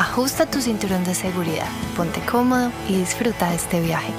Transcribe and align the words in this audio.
ajusta 0.00 0.44
tu 0.44 0.60
cinturón 0.60 1.04
de 1.04 1.14
seguridad, 1.14 1.68
ponte 1.96 2.20
cómodo 2.30 2.70
y 2.86 2.98
disfruta 2.98 3.48
de 3.48 3.56
este 3.56 3.80
viaje. 3.80 4.12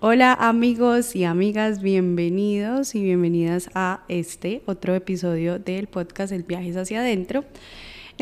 Hola 0.00 0.32
amigos 0.32 1.14
y 1.14 1.22
amigas, 1.22 1.80
bienvenidos 1.80 2.96
y 2.96 3.04
bienvenidas 3.04 3.70
a 3.74 4.02
este 4.08 4.62
otro 4.66 4.96
episodio 4.96 5.60
del 5.60 5.86
podcast 5.86 6.32
El 6.32 6.42
viaje 6.42 6.76
hacia 6.76 6.98
adentro 6.98 7.40
en 7.40 7.46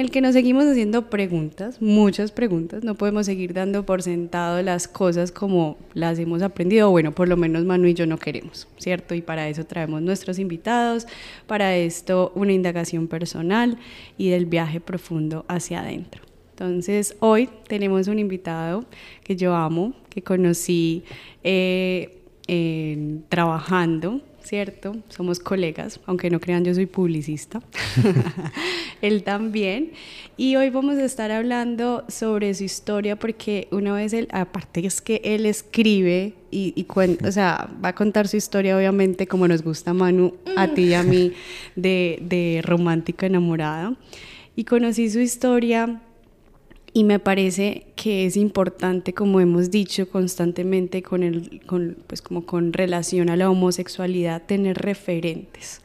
el 0.01 0.11
que 0.11 0.21
nos 0.21 0.33
seguimos 0.33 0.65
haciendo 0.65 1.11
preguntas, 1.11 1.81
muchas 1.81 2.33
preguntas. 2.33 2.83
No 2.83 2.95
podemos 2.95 3.27
seguir 3.27 3.53
dando 3.53 3.85
por 3.85 4.03
sentado 4.03 4.63
las 4.63 4.89
cosas 4.89 5.31
como 5.31 5.77
las 5.95 6.19
hemos 6.19 6.43
aprendido. 6.43 6.91
Bueno, 6.91 7.13
por 7.13 7.29
lo 7.29 7.37
menos 7.37 7.65
Manu 7.65 7.87
y 7.87 7.95
yo 7.95 8.07
no 8.07 8.19
queremos, 8.19 8.67
¿cierto? 8.79 9.15
Y 9.15 9.21
para 9.21 9.49
eso 9.49 9.65
traemos 9.65 10.03
nuestros 10.03 10.39
invitados, 10.39 11.07
para 11.47 11.77
esto 11.77 12.33
una 12.35 12.53
indagación 12.53 13.09
personal 13.09 13.79
y 14.17 14.31
del 14.31 14.47
viaje 14.47 14.81
profundo 14.81 15.45
hacia 15.49 15.81
adentro. 15.81 16.23
Entonces, 16.53 17.17
hoy 17.21 17.49
tenemos 17.69 18.09
un 18.09 18.19
invitado 18.19 18.85
que 19.23 19.37
yo 19.37 19.55
amo, 19.55 19.95
que 20.09 20.23
conocí 20.23 21.05
eh, 21.43 22.17
trabajando 23.29 24.21
¿cierto? 24.43 24.97
Somos 25.09 25.39
colegas, 25.39 26.01
aunque 26.07 26.31
no 26.31 26.41
crean, 26.41 26.65
yo 26.65 26.75
soy 26.75 26.87
publicista. 26.87 27.63
él 29.03 29.23
también. 29.23 29.93
Y 30.37 30.57
hoy 30.57 30.71
vamos 30.71 30.97
a 30.97 31.05
estar 31.05 31.31
hablando 31.31 32.05
sobre 32.09 32.55
su 32.55 32.65
historia 32.65 33.17
porque 33.17 33.69
una 33.71 33.93
vez 33.93 34.13
él, 34.13 34.29
aparte 34.33 34.85
es 34.87 35.01
que 35.01 35.21
él 35.25 35.47
escribe 35.47 36.35
y, 36.51 36.73
y 36.77 36.87
o 37.27 37.33
sea, 37.33 37.71
va 37.85 37.91
a 37.91 37.95
contar 37.95 38.29
su 38.29 38.37
historia 38.37 38.77
obviamente 38.77 39.27
como 39.27 39.47
nos 39.47 39.63
gusta 39.63 39.95
Manu, 39.95 40.35
a 40.57 40.69
ti 40.69 40.85
y 40.85 40.95
a 40.95 41.03
mí, 41.03 41.33
de, 41.77 42.19
de 42.23 42.61
romántica 42.65 43.27
enamorada. 43.27 43.95
Y 44.57 44.65
conocí 44.65 45.09
su 45.11 45.21
historia 45.21 46.01
y 46.93 47.05
me 47.05 47.19
parece 47.19 47.87
que 47.95 48.27
es 48.27 48.37
importante, 48.37 49.13
como 49.13 49.41
hemos 49.41 49.71
dicho 49.71 50.09
constantemente 50.09 51.03
con, 51.03 51.23
el, 51.23 51.61
con, 51.67 51.97
pues 52.07 52.21
como 52.21 52.47
con 52.47 52.73
relación 52.73 53.31
a 53.31 53.37
la 53.37 53.49
homosexualidad, 53.51 54.43
tener 54.47 54.79
referentes 54.79 55.81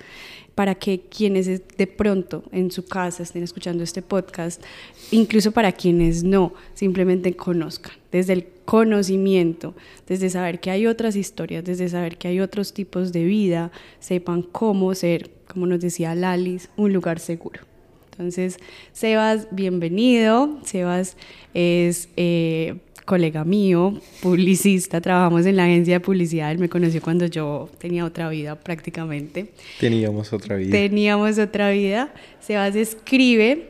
para 0.56 0.74
que 0.76 1.02
quienes 1.02 1.46
de 1.78 1.88
pronto 1.88 2.44
en 2.52 2.72
su 2.72 2.86
casa 2.86 3.24
estén 3.24 3.44
escuchando 3.44 3.84
este 3.84 4.02
podcast, 4.02 4.64
incluso 5.12 5.52
para 5.52 5.74
quienes 5.74 6.24
no, 6.24 6.54
simplemente 6.74 7.36
conozcan, 7.36 7.94
desde 8.12 8.34
el 8.34 8.48
conocimiento, 8.64 9.76
desde 10.08 10.30
saber 10.30 10.62
que 10.62 10.72
hay 10.72 10.88
otras 10.88 11.18
historias, 11.18 11.66
desde 11.66 11.90
saber 11.90 12.18
que 12.18 12.30
hay 12.30 12.40
otros 12.40 12.74
tipos 12.74 13.12
de 13.12 13.26
vida, 13.26 13.72
sepan 14.00 14.42
cómo 14.42 14.96
ser, 14.96 15.30
como 15.48 15.68
nos 15.68 15.82
decía 15.82 16.16
Lalis, 16.16 16.70
un 16.78 16.94
lugar 16.94 17.20
seguro. 17.20 17.75
Entonces, 18.18 18.60
Sebas, 18.94 19.50
bienvenido. 19.52 20.58
Sebas 20.64 21.18
es 21.54 22.08
eh, 22.16 22.76
colega 23.04 23.44
mío, 23.44 24.00
publicista, 24.22 25.02
trabajamos 25.02 25.46
en 25.46 25.58
la 25.58 25.66
agencia 25.66 25.96
de 25.96 26.00
publicidad, 26.00 26.52
él 26.52 26.60
me 26.60 26.70
conoció 26.70 27.02
cuando 27.02 27.26
yo 27.26 27.70
tenía 27.78 28.06
otra 28.06 28.30
vida 28.30 28.56
prácticamente. 28.56 29.52
Teníamos 29.80 30.32
otra 30.32 30.56
vida. 30.56 30.72
Teníamos 30.72 31.38
otra 31.38 31.70
vida. 31.72 32.14
Sebas 32.40 32.76
escribe 32.76 33.70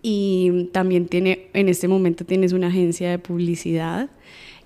y 0.00 0.68
también 0.72 1.06
tiene, 1.06 1.48
en 1.52 1.68
este 1.68 1.88
momento 1.88 2.24
tienes 2.24 2.52
una 2.52 2.68
agencia 2.68 3.10
de 3.10 3.18
publicidad. 3.18 4.08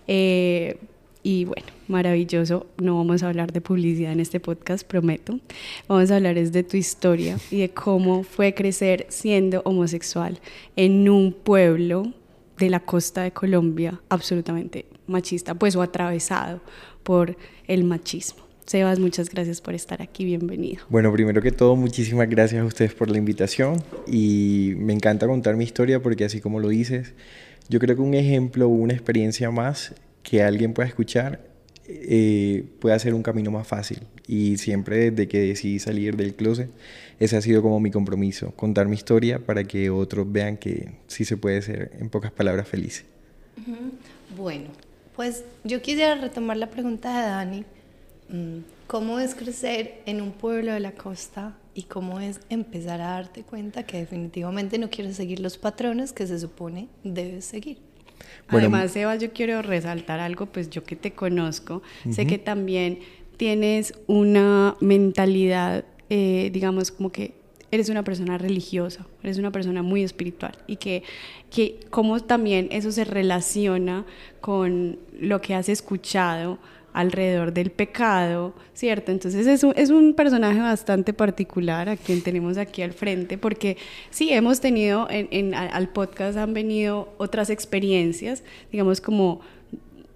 Eh, 0.06 0.76
y 1.24 1.46
bueno, 1.46 1.66
maravilloso. 1.88 2.66
No 2.76 2.98
vamos 2.98 3.24
a 3.24 3.28
hablar 3.28 3.50
de 3.50 3.60
publicidad 3.60 4.12
en 4.12 4.20
este 4.20 4.38
podcast, 4.38 4.86
prometo. 4.86 5.40
Vamos 5.88 6.12
a 6.12 6.16
hablar 6.16 6.38
es 6.38 6.52
de 6.52 6.62
tu 6.62 6.76
historia 6.76 7.38
y 7.50 7.60
de 7.60 7.70
cómo 7.70 8.22
fue 8.22 8.54
crecer 8.54 9.06
siendo 9.08 9.62
homosexual 9.64 10.38
en 10.76 11.08
un 11.08 11.32
pueblo 11.32 12.12
de 12.58 12.70
la 12.70 12.80
costa 12.80 13.22
de 13.22 13.32
Colombia 13.32 14.00
absolutamente 14.10 14.84
machista, 15.06 15.54
pues 15.54 15.74
o 15.74 15.82
atravesado 15.82 16.60
por 17.02 17.36
el 17.66 17.84
machismo. 17.84 18.44
Sebas, 18.66 18.98
muchas 18.98 19.28
gracias 19.28 19.60
por 19.60 19.74
estar 19.74 20.00
aquí, 20.00 20.24
bienvenido. 20.24 20.84
Bueno, 20.88 21.12
primero 21.12 21.42
que 21.42 21.52
todo, 21.52 21.74
muchísimas 21.74 22.28
gracias 22.28 22.62
a 22.62 22.64
ustedes 22.64 22.94
por 22.94 23.10
la 23.10 23.18
invitación 23.18 23.82
y 24.06 24.74
me 24.76 24.92
encanta 24.92 25.26
contar 25.26 25.56
mi 25.56 25.64
historia 25.64 26.00
porque 26.02 26.24
así 26.24 26.40
como 26.40 26.60
lo 26.60 26.68
dices, 26.68 27.12
yo 27.68 27.78
creo 27.78 27.96
que 27.96 28.02
un 28.02 28.14
ejemplo, 28.14 28.68
una 28.68 28.92
experiencia 28.92 29.50
más 29.50 29.94
que 30.24 30.42
alguien 30.42 30.74
pueda 30.74 30.88
escuchar 30.88 31.54
eh, 31.86 32.64
puede 32.80 32.94
hacer 32.94 33.12
un 33.12 33.22
camino 33.22 33.50
más 33.50 33.66
fácil. 33.66 34.00
Y 34.26 34.56
siempre 34.56 35.10
desde 35.10 35.28
que 35.28 35.40
decidí 35.40 35.78
salir 35.78 36.16
del 36.16 36.34
closet, 36.34 36.70
ese 37.20 37.36
ha 37.36 37.40
sido 37.40 37.62
como 37.62 37.78
mi 37.78 37.90
compromiso, 37.90 38.52
contar 38.52 38.88
mi 38.88 38.96
historia 38.96 39.38
para 39.38 39.64
que 39.64 39.90
otros 39.90 40.30
vean 40.30 40.56
que 40.56 40.92
sí 41.06 41.24
se 41.24 41.36
puede 41.36 41.60
ser, 41.62 41.92
en 42.00 42.08
pocas 42.08 42.32
palabras, 42.32 42.66
feliz. 42.66 43.04
Bueno, 44.36 44.68
pues 45.14 45.44
yo 45.62 45.82
quisiera 45.82 46.14
retomar 46.16 46.56
la 46.56 46.70
pregunta 46.70 47.20
de 47.20 47.28
Dani. 47.28 47.64
Mm, 48.30 48.64
¿Cómo 48.86 49.20
es 49.20 49.34
crecer 49.34 50.02
en 50.06 50.20
un 50.22 50.32
pueblo 50.32 50.72
de 50.72 50.80
la 50.80 50.92
costa 50.92 51.56
y 51.74 51.82
cómo 51.82 52.20
es 52.20 52.40
empezar 52.48 53.00
a 53.00 53.10
darte 53.10 53.42
cuenta 53.42 53.84
que 53.84 53.98
definitivamente 53.98 54.78
no 54.78 54.88
quieres 54.88 55.16
seguir 55.16 55.40
los 55.40 55.58
patrones 55.58 56.12
que 56.12 56.26
se 56.26 56.38
supone 56.38 56.88
debes 57.02 57.44
seguir? 57.44 57.78
Además, 58.48 58.94
Eva, 58.96 59.16
yo 59.16 59.32
quiero 59.32 59.62
resaltar 59.62 60.20
algo, 60.20 60.46
pues 60.46 60.70
yo 60.70 60.84
que 60.84 60.96
te 60.96 61.12
conozco, 61.12 61.82
sé 62.10 62.26
que 62.26 62.38
también 62.38 63.00
tienes 63.36 63.94
una 64.06 64.76
mentalidad, 64.80 65.84
eh, 66.10 66.50
digamos, 66.52 66.90
como 66.90 67.10
que 67.10 67.34
eres 67.70 67.88
una 67.88 68.04
persona 68.04 68.38
religiosa, 68.38 69.06
eres 69.22 69.38
una 69.38 69.50
persona 69.50 69.82
muy 69.82 70.04
espiritual 70.04 70.56
y 70.66 70.76
que, 70.76 71.02
que 71.50 71.80
cómo 71.90 72.20
también 72.20 72.68
eso 72.70 72.92
se 72.92 73.04
relaciona 73.04 74.06
con 74.40 74.98
lo 75.18 75.40
que 75.40 75.54
has 75.54 75.68
escuchado 75.68 76.58
alrededor 76.94 77.52
del 77.52 77.70
pecado, 77.70 78.54
¿cierto? 78.72 79.12
Entonces 79.12 79.46
es 79.46 79.64
un, 79.64 79.74
es 79.76 79.90
un, 79.90 80.14
personaje 80.14 80.60
bastante 80.60 81.12
particular 81.12 81.88
a 81.88 81.96
quien 81.96 82.22
tenemos 82.22 82.56
aquí 82.56 82.82
al 82.82 82.92
frente, 82.92 83.36
porque 83.36 83.76
sí, 84.10 84.32
hemos 84.32 84.60
tenido, 84.60 85.08
en, 85.10 85.54
al 85.54 85.88
podcast 85.88 86.38
han 86.38 86.54
venido 86.54 87.12
otras 87.18 87.50
experiencias, 87.50 88.44
digamos 88.70 89.00
como 89.00 89.40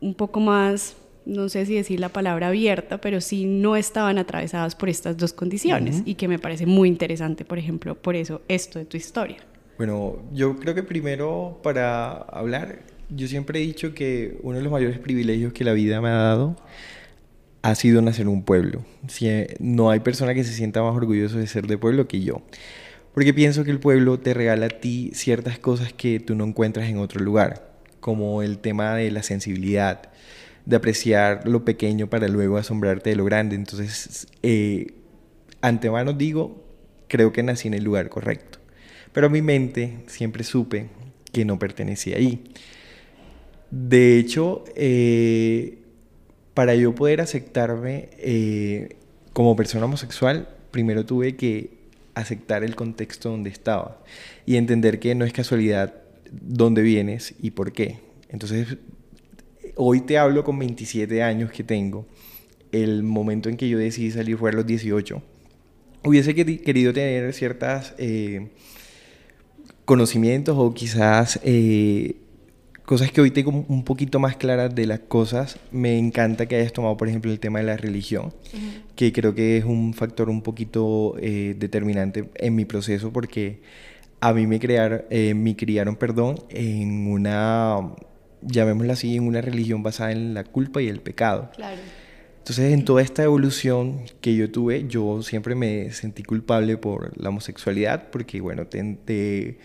un 0.00 0.14
poco 0.14 0.38
más, 0.38 0.96
no 1.26 1.48
sé 1.48 1.66
si 1.66 1.74
decir 1.74 1.98
la 1.98 2.10
palabra 2.10 2.48
abierta, 2.48 3.00
pero 3.00 3.20
sí 3.20 3.44
no 3.44 3.74
estaban 3.74 4.16
atravesadas 4.16 4.76
por 4.76 4.88
estas 4.88 5.16
dos 5.16 5.32
condiciones 5.32 6.02
y 6.04 6.14
que 6.14 6.28
me 6.28 6.38
parece 6.38 6.64
muy 6.64 6.88
interesante, 6.88 7.44
por 7.44 7.58
ejemplo, 7.58 7.96
por 7.96 8.14
eso 8.14 8.40
esto 8.46 8.78
de 8.78 8.84
tu 8.84 8.96
historia. 8.96 9.38
Bueno, 9.78 10.22
yo 10.32 10.56
creo 10.56 10.76
que 10.76 10.84
primero 10.84 11.58
para 11.62 12.12
hablar 12.12 12.82
yo 13.10 13.28
siempre 13.28 13.60
he 13.60 13.62
dicho 13.62 13.94
que 13.94 14.38
uno 14.42 14.56
de 14.58 14.62
los 14.62 14.72
mayores 14.72 14.98
privilegios 14.98 15.52
que 15.52 15.64
la 15.64 15.72
vida 15.72 16.00
me 16.00 16.08
ha 16.08 16.14
dado 16.14 16.56
ha 17.62 17.74
sido 17.74 18.02
nacer 18.02 18.22
en 18.22 18.28
un 18.28 18.42
pueblo. 18.44 18.84
Si, 19.08 19.28
eh, 19.28 19.56
no 19.58 19.90
hay 19.90 20.00
persona 20.00 20.34
que 20.34 20.44
se 20.44 20.52
sienta 20.52 20.82
más 20.82 20.94
orgulloso 20.94 21.38
de 21.38 21.46
ser 21.46 21.66
de 21.66 21.78
pueblo 21.78 22.06
que 22.06 22.20
yo. 22.20 22.42
Porque 23.14 23.34
pienso 23.34 23.64
que 23.64 23.70
el 23.70 23.80
pueblo 23.80 24.20
te 24.20 24.34
regala 24.34 24.66
a 24.66 24.68
ti 24.68 25.10
ciertas 25.14 25.58
cosas 25.58 25.92
que 25.92 26.20
tú 26.20 26.34
no 26.34 26.44
encuentras 26.44 26.88
en 26.88 26.98
otro 26.98 27.20
lugar, 27.20 27.72
como 28.00 28.42
el 28.42 28.58
tema 28.58 28.94
de 28.94 29.10
la 29.10 29.22
sensibilidad, 29.22 30.10
de 30.66 30.76
apreciar 30.76 31.48
lo 31.48 31.64
pequeño 31.64 32.08
para 32.08 32.28
luego 32.28 32.58
asombrarte 32.58 33.10
de 33.10 33.16
lo 33.16 33.24
grande. 33.24 33.56
Entonces, 33.56 34.28
eh, 34.42 34.92
antemano 35.60 36.12
digo, 36.12 36.64
creo 37.08 37.32
que 37.32 37.42
nací 37.42 37.68
en 37.68 37.74
el 37.74 37.84
lugar 37.84 38.08
correcto. 38.08 38.58
Pero 39.12 39.30
mi 39.30 39.42
mente 39.42 39.98
siempre 40.06 40.44
supe 40.44 40.88
que 41.32 41.44
no 41.44 41.58
pertenecía 41.58 42.18
ahí. 42.18 42.44
De 43.70 44.18
hecho, 44.18 44.64
eh, 44.76 45.78
para 46.54 46.74
yo 46.74 46.94
poder 46.94 47.20
aceptarme 47.20 48.08
eh, 48.18 48.96
como 49.32 49.56
persona 49.56 49.84
homosexual, 49.84 50.48
primero 50.70 51.04
tuve 51.04 51.36
que 51.36 51.78
aceptar 52.14 52.64
el 52.64 52.74
contexto 52.74 53.30
donde 53.30 53.50
estaba 53.50 54.02
y 54.44 54.56
entender 54.56 54.98
que 54.98 55.14
no 55.14 55.24
es 55.24 55.32
casualidad 55.32 55.94
dónde 56.30 56.82
vienes 56.82 57.34
y 57.40 57.50
por 57.50 57.72
qué. 57.72 57.98
Entonces, 58.28 58.76
hoy 59.76 60.00
te 60.00 60.18
hablo 60.18 60.44
con 60.44 60.58
27 60.58 61.22
años 61.22 61.50
que 61.50 61.64
tengo. 61.64 62.06
El 62.72 63.02
momento 63.02 63.48
en 63.48 63.56
que 63.56 63.68
yo 63.68 63.78
decidí 63.78 64.10
salir 64.10 64.36
fue 64.36 64.50
a 64.50 64.52
los 64.54 64.66
18. 64.66 65.22
hubiese 66.04 66.34
querido 66.34 66.92
tener 66.92 67.32
ciertas 67.32 67.94
eh, 67.98 68.48
conocimientos 69.84 70.56
o 70.58 70.74
quizás 70.74 71.40
eh, 71.44 72.16
cosas 72.88 73.12
que 73.12 73.20
hoy 73.20 73.30
tengo 73.30 73.66
un 73.68 73.84
poquito 73.84 74.18
más 74.18 74.38
claras 74.38 74.74
de 74.74 74.86
las 74.86 75.00
cosas. 75.00 75.58
Me 75.70 75.98
encanta 75.98 76.46
que 76.46 76.56
hayas 76.56 76.72
tomado, 76.72 76.96
por 76.96 77.06
ejemplo, 77.06 77.30
el 77.30 77.38
tema 77.38 77.58
de 77.58 77.66
la 77.66 77.76
religión, 77.76 78.32
que 78.96 79.12
creo 79.12 79.34
que 79.34 79.58
es 79.58 79.64
un 79.66 79.92
factor 79.92 80.30
un 80.30 80.40
poquito 80.40 81.14
eh, 81.20 81.54
determinante 81.58 82.30
en 82.36 82.54
mi 82.54 82.64
proceso 82.64 83.12
porque 83.12 83.60
a 84.20 84.32
mí 84.32 84.46
me, 84.46 84.58
crearon, 84.58 85.02
me 85.10 85.54
criaron 85.54 85.96
perdón, 85.96 86.36
en 86.48 87.08
una, 87.08 87.92
llamémosla 88.40 88.94
así, 88.94 89.16
en 89.16 89.26
una 89.26 89.42
religión 89.42 89.82
basada 89.82 90.12
en 90.12 90.32
la 90.32 90.44
culpa 90.44 90.80
y 90.80 90.88
el 90.88 91.02
pecado. 91.02 91.50
Claro. 91.56 91.82
Entonces, 92.38 92.72
en 92.72 92.86
toda 92.86 93.02
esta 93.02 93.22
evolución 93.22 94.00
que 94.22 94.34
yo 94.34 94.50
tuve, 94.50 94.88
yo 94.88 95.20
siempre 95.20 95.54
me 95.54 95.92
sentí 95.92 96.22
culpable 96.22 96.78
por 96.78 97.12
la 97.22 97.28
homosexualidad, 97.28 98.08
porque, 98.10 98.40
bueno, 98.40 98.66
te, 98.66 98.82
te, 99.04 99.58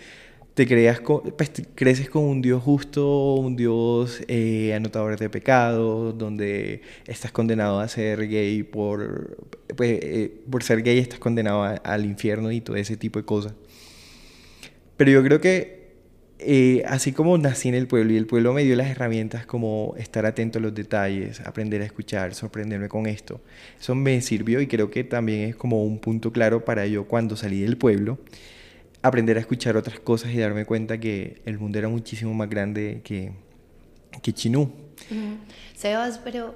creas 0.55 1.01
pues, 1.38 1.51
creces 1.75 2.09
con 2.09 2.23
un 2.23 2.41
Dios 2.41 2.61
justo, 2.61 3.35
un 3.35 3.55
Dios 3.55 4.21
eh, 4.27 4.73
anotador 4.73 5.17
de 5.17 5.29
pecados, 5.29 6.17
donde 6.17 6.81
estás 7.07 7.31
condenado 7.31 7.79
a 7.79 7.88
ser 7.88 8.27
gay 8.27 8.63
por, 8.63 9.38
pues, 9.75 10.00
eh, 10.01 10.31
por 10.50 10.63
ser 10.63 10.83
gay, 10.83 11.00
estás 11.00 11.19
condenado 11.19 11.63
al 11.83 12.05
infierno 12.05 12.51
y 12.51 12.61
todo 12.61 12.75
ese 12.75 12.97
tipo 12.97 13.19
de 13.19 13.25
cosas. 13.25 13.53
Pero 14.97 15.11
yo 15.11 15.23
creo 15.23 15.41
que 15.41 15.83
eh, 16.45 16.83
así 16.88 17.13
como 17.13 17.38
nací 17.38 17.69
en 17.69 17.75
el 17.75 17.88
pueblo 17.88 18.13
y 18.13 18.17
el 18.17 18.25
pueblo 18.27 18.53
me 18.53 18.63
dio 18.63 18.75
las 18.75 18.88
herramientas 18.88 19.45
como 19.45 19.95
estar 19.97 20.25
atento 20.25 20.59
a 20.59 20.61
los 20.61 20.75
detalles, 20.75 21.39
aprender 21.41 21.81
a 21.81 21.85
escuchar, 21.85 22.35
sorprenderme 22.35 22.89
con 22.89 23.06
esto, 23.06 23.41
eso 23.79 23.95
me 23.95 24.19
sirvió 24.21 24.59
y 24.59 24.67
creo 24.67 24.91
que 24.91 25.03
también 25.03 25.49
es 25.49 25.56
como 25.56 25.83
un 25.83 25.99
punto 25.99 26.31
claro 26.33 26.65
para 26.65 26.85
yo 26.85 27.07
cuando 27.07 27.38
salí 27.38 27.61
del 27.61 27.77
pueblo, 27.77 28.19
aprender 29.03 29.38
a 29.38 29.41
escuchar 29.41 29.77
otras 29.77 30.00
cosas 30.00 30.31
y 30.31 30.39
darme 30.39 30.65
cuenta 30.65 30.97
que 30.97 31.41
el 31.45 31.59
mundo 31.59 31.77
era 31.77 31.89
muchísimo 31.89 32.33
más 32.33 32.50
grande 32.50 33.01
que, 33.03 33.33
que 34.21 34.33
Chinú. 34.33 34.71
Sebas, 35.75 36.17
pero 36.17 36.55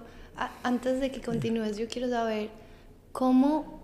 antes 0.64 1.00
de 1.00 1.12
que 1.12 1.22
continúes, 1.22 1.78
yo 1.78 1.88
quiero 1.88 2.10
saber 2.10 2.50
cómo 3.12 3.78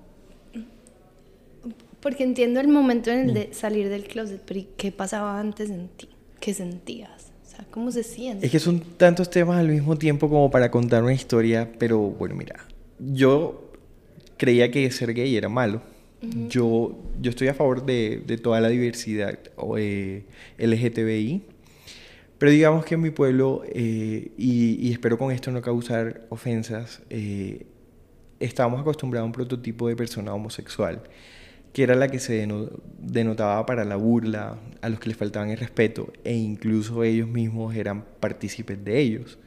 porque 2.00 2.25
entiendo 2.25 2.60
el 2.60 2.68
momento 2.68 3.12
en 3.12 3.30
el 3.30 3.33
de 3.33 3.48
mm. 3.48 3.54
salir 3.54 3.88
del 3.88 4.04
closet, 4.04 4.42
pero 4.45 4.60
¿qué 4.75 4.92
pasaba 4.92 5.39
antes 5.39 5.69
en 5.69 5.88
ti? 5.88 6.09
¿Qué 6.42 6.54
sentías? 6.54 7.31
O 7.45 7.50
sea, 7.50 7.66
¿cómo 7.71 7.92
se 7.92 8.04
siente? 8.04 8.45
Es 8.45 8.51
que 8.51 8.59
son 8.59 8.81
tantos 8.98 9.30
temas 9.30 9.57
al 9.57 9.69
mismo 9.69 9.95
tiempo 9.98 10.27
como 10.27 10.51
para 10.51 10.69
contar 10.69 11.01
una 11.01 11.13
historia, 11.13 11.71
pero 11.80 12.00
bueno, 12.00 12.36
mira, 12.36 12.68
yo 13.00 13.71
creía 14.36 14.69
que 14.69 14.92
ser 14.92 15.13
gay 15.13 15.33
era 15.33 15.48
malo. 15.48 15.81
Yo, 16.50 16.98
yo 17.22 17.30
estoy 17.30 17.48
a 17.48 17.54
favor 17.54 17.86
de, 17.86 18.40
toda 18.42 18.62
la 18.62 18.70
diversidad 18.70 19.40
eh, 19.78 20.25
LGTBI, 20.58 21.44
pero 22.38 22.52
digamos 22.52 22.86
que 22.86 22.96
en 22.96 23.02
mi 23.02 23.12
pueblo, 23.12 23.64
eh, 23.68 24.31
y, 24.38 24.88
y, 24.88 24.92
espero 24.92 25.18
con 25.18 25.31
esto 25.31 25.52
no 25.52 25.62
causar 25.62 26.25
ofensas, 26.30 27.02
eh, 27.10 27.66
estábamos 28.40 28.81
acostumbrados 28.81 29.24
a 29.24 29.28
un 29.28 29.31
prototipo 29.31 29.88
de 29.88 29.96
persona 29.96 30.34
homosexual 30.34 31.04
que 31.74 31.84
era 31.84 31.96
la 31.96 32.08
que 32.08 32.20
se 32.20 32.48
denotaba 33.00 33.66
para 33.66 33.84
la 33.84 33.96
burla, 33.96 34.60
a 34.81 34.90
los 34.90 35.00
que 35.00 35.10
les 35.10 35.18
faltaban 35.18 35.50
el 35.50 35.58
respeto, 35.58 36.14
e 36.24 36.36
incluso 36.36 37.04
ellos 37.04 37.28
mismos 37.28 37.76
eran 37.76 38.06
partícipes 38.19 38.84
de 38.86 39.00
ellos. 39.00 39.40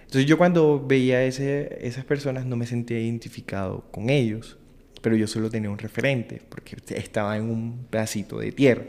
Entonces 0.00 0.26
yo 0.26 0.36
cuando 0.36 0.84
veía 0.84 1.22
ese, 1.22 1.78
esas 1.80 2.04
personas 2.04 2.46
no 2.46 2.56
me 2.56 2.66
sentía 2.66 2.98
identificado 2.98 3.84
con 3.92 4.10
ellos, 4.10 4.58
pero 5.00 5.16
yo 5.16 5.26
solo 5.26 5.50
tenía 5.50 5.70
un 5.70 5.78
referente, 5.78 6.40
porque 6.48 6.76
estaba 6.94 7.36
en 7.36 7.44
un 7.44 7.86
pedacito 7.90 8.38
de 8.38 8.52
tierra. 8.52 8.84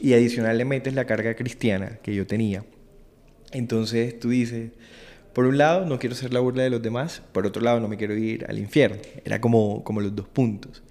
Y 0.00 0.14
adicional 0.14 0.56
le 0.56 0.64
metes 0.64 0.94
la 0.94 1.04
carga 1.04 1.34
cristiana 1.34 1.98
que 2.02 2.14
yo 2.14 2.26
tenía. 2.26 2.64
Entonces 3.52 4.18
tú 4.18 4.30
dices, 4.30 4.70
por 5.32 5.46
un 5.46 5.58
lado 5.58 5.86
no 5.86 5.98
quiero 5.98 6.14
ser 6.14 6.32
la 6.32 6.40
burla 6.40 6.62
de 6.62 6.70
los 6.70 6.82
demás, 6.82 7.22
por 7.32 7.46
otro 7.46 7.62
lado 7.62 7.80
no 7.80 7.88
me 7.88 7.96
quiero 7.96 8.16
ir 8.16 8.46
al 8.48 8.58
infierno. 8.58 8.98
Era 9.24 9.40
como, 9.40 9.84
como 9.84 10.00
los 10.00 10.14
dos 10.14 10.28
puntos. 10.28 10.82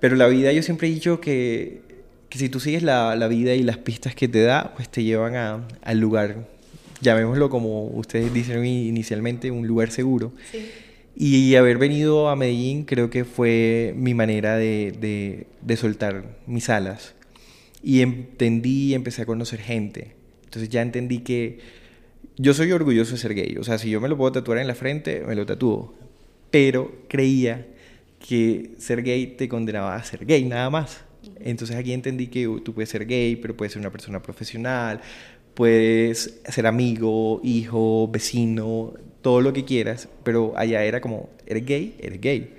Pero 0.00 0.16
la 0.16 0.26
vida, 0.28 0.52
yo 0.52 0.62
siempre 0.62 0.88
he 0.88 0.90
dicho 0.90 1.20
que, 1.20 1.80
que 2.28 2.38
si 2.38 2.48
tú 2.48 2.60
sigues 2.60 2.82
la, 2.82 3.16
la, 3.16 3.28
vida 3.28 3.54
y 3.54 3.62
las 3.62 3.78
pistas 3.78 4.14
que 4.14 4.28
te 4.28 4.42
da, 4.42 4.72
pues 4.74 4.88
te 4.88 5.02
llevan 5.02 5.34
a, 5.34 5.66
al 5.82 5.98
lugar, 5.98 6.46
llamémoslo 7.00 7.50
como 7.50 7.86
ustedes 7.86 8.32
dicen 8.32 8.64
inicialmente, 8.64 9.50
un 9.50 9.66
lugar 9.66 9.90
seguro. 9.90 10.32
Sí. 10.52 10.70
Y 11.20 11.56
haber 11.56 11.78
venido 11.78 12.28
a 12.28 12.36
Medellín 12.36 12.84
creo 12.84 13.10
que 13.10 13.24
fue 13.24 13.92
mi 13.96 14.14
manera 14.14 14.56
de, 14.56 15.48
soltar 15.76 16.38
mis 16.46 16.70
alas. 16.70 17.16
Y 17.82 18.02
entendí 18.02 18.90
y 18.90 18.94
empecé 18.94 19.22
a 19.22 19.26
conocer 19.26 19.58
gente. 19.58 20.14
Entonces 20.44 20.68
ya 20.68 20.80
entendí 20.80 21.18
que 21.18 21.58
yo 22.36 22.54
soy 22.54 22.70
orgulloso 22.70 23.12
de 23.14 23.18
ser 23.18 23.34
gay. 23.34 23.56
O 23.56 23.64
sea, 23.64 23.78
si 23.78 23.90
yo 23.90 24.00
me 24.00 24.08
lo 24.08 24.16
puedo 24.16 24.30
tatuar 24.30 24.58
en 24.58 24.68
la 24.68 24.76
frente, 24.76 25.24
me 25.26 25.34
lo 25.34 25.44
tatúo. 25.44 25.92
Pero 26.52 27.02
creía 27.08 27.66
que 28.24 28.76
ser 28.78 29.02
gay 29.02 29.26
te 29.26 29.48
condenaba 29.48 29.96
a 29.96 30.04
ser 30.04 30.24
gay, 30.24 30.44
nada 30.44 30.70
más. 30.70 31.00
Entonces 31.40 31.74
aquí 31.74 31.92
entendí 31.94 32.28
que 32.28 32.44
tú 32.64 32.74
puedes 32.74 32.90
ser 32.90 33.06
gay, 33.06 33.34
pero 33.34 33.56
puedes 33.56 33.72
ser 33.72 33.80
una 33.80 33.90
persona 33.90 34.22
profesional, 34.22 35.00
puedes 35.54 36.38
ser 36.46 36.68
amigo, 36.68 37.40
hijo, 37.42 38.06
vecino, 38.06 38.94
todo 39.22 39.40
lo 39.40 39.52
que 39.52 39.64
quieras, 39.64 40.08
pero 40.22 40.52
allá 40.56 40.84
era 40.84 41.00
como, 41.00 41.28
eres 41.46 41.64
gay, 41.64 41.96
eres 42.00 42.20
gay. 42.20 42.54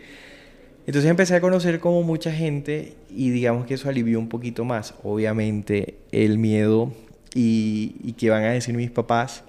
Entonces 0.85 1.09
empecé 1.09 1.35
a 1.35 1.41
conocer 1.41 1.79
como 1.79 2.01
mucha 2.03 2.31
gente 2.31 2.95
y 3.09 3.29
digamos 3.29 3.65
que 3.65 3.75
eso 3.75 3.89
alivió 3.89 4.19
un 4.19 4.27
poquito 4.27 4.65
más. 4.65 4.95
Obviamente 5.03 5.95
el 6.11 6.39
miedo 6.39 6.91
y, 7.35 7.95
y 8.03 8.13
que 8.13 8.29
van 8.29 8.43
a 8.43 8.51
decir 8.51 8.75
mis 8.75 8.89
papás 8.89 9.43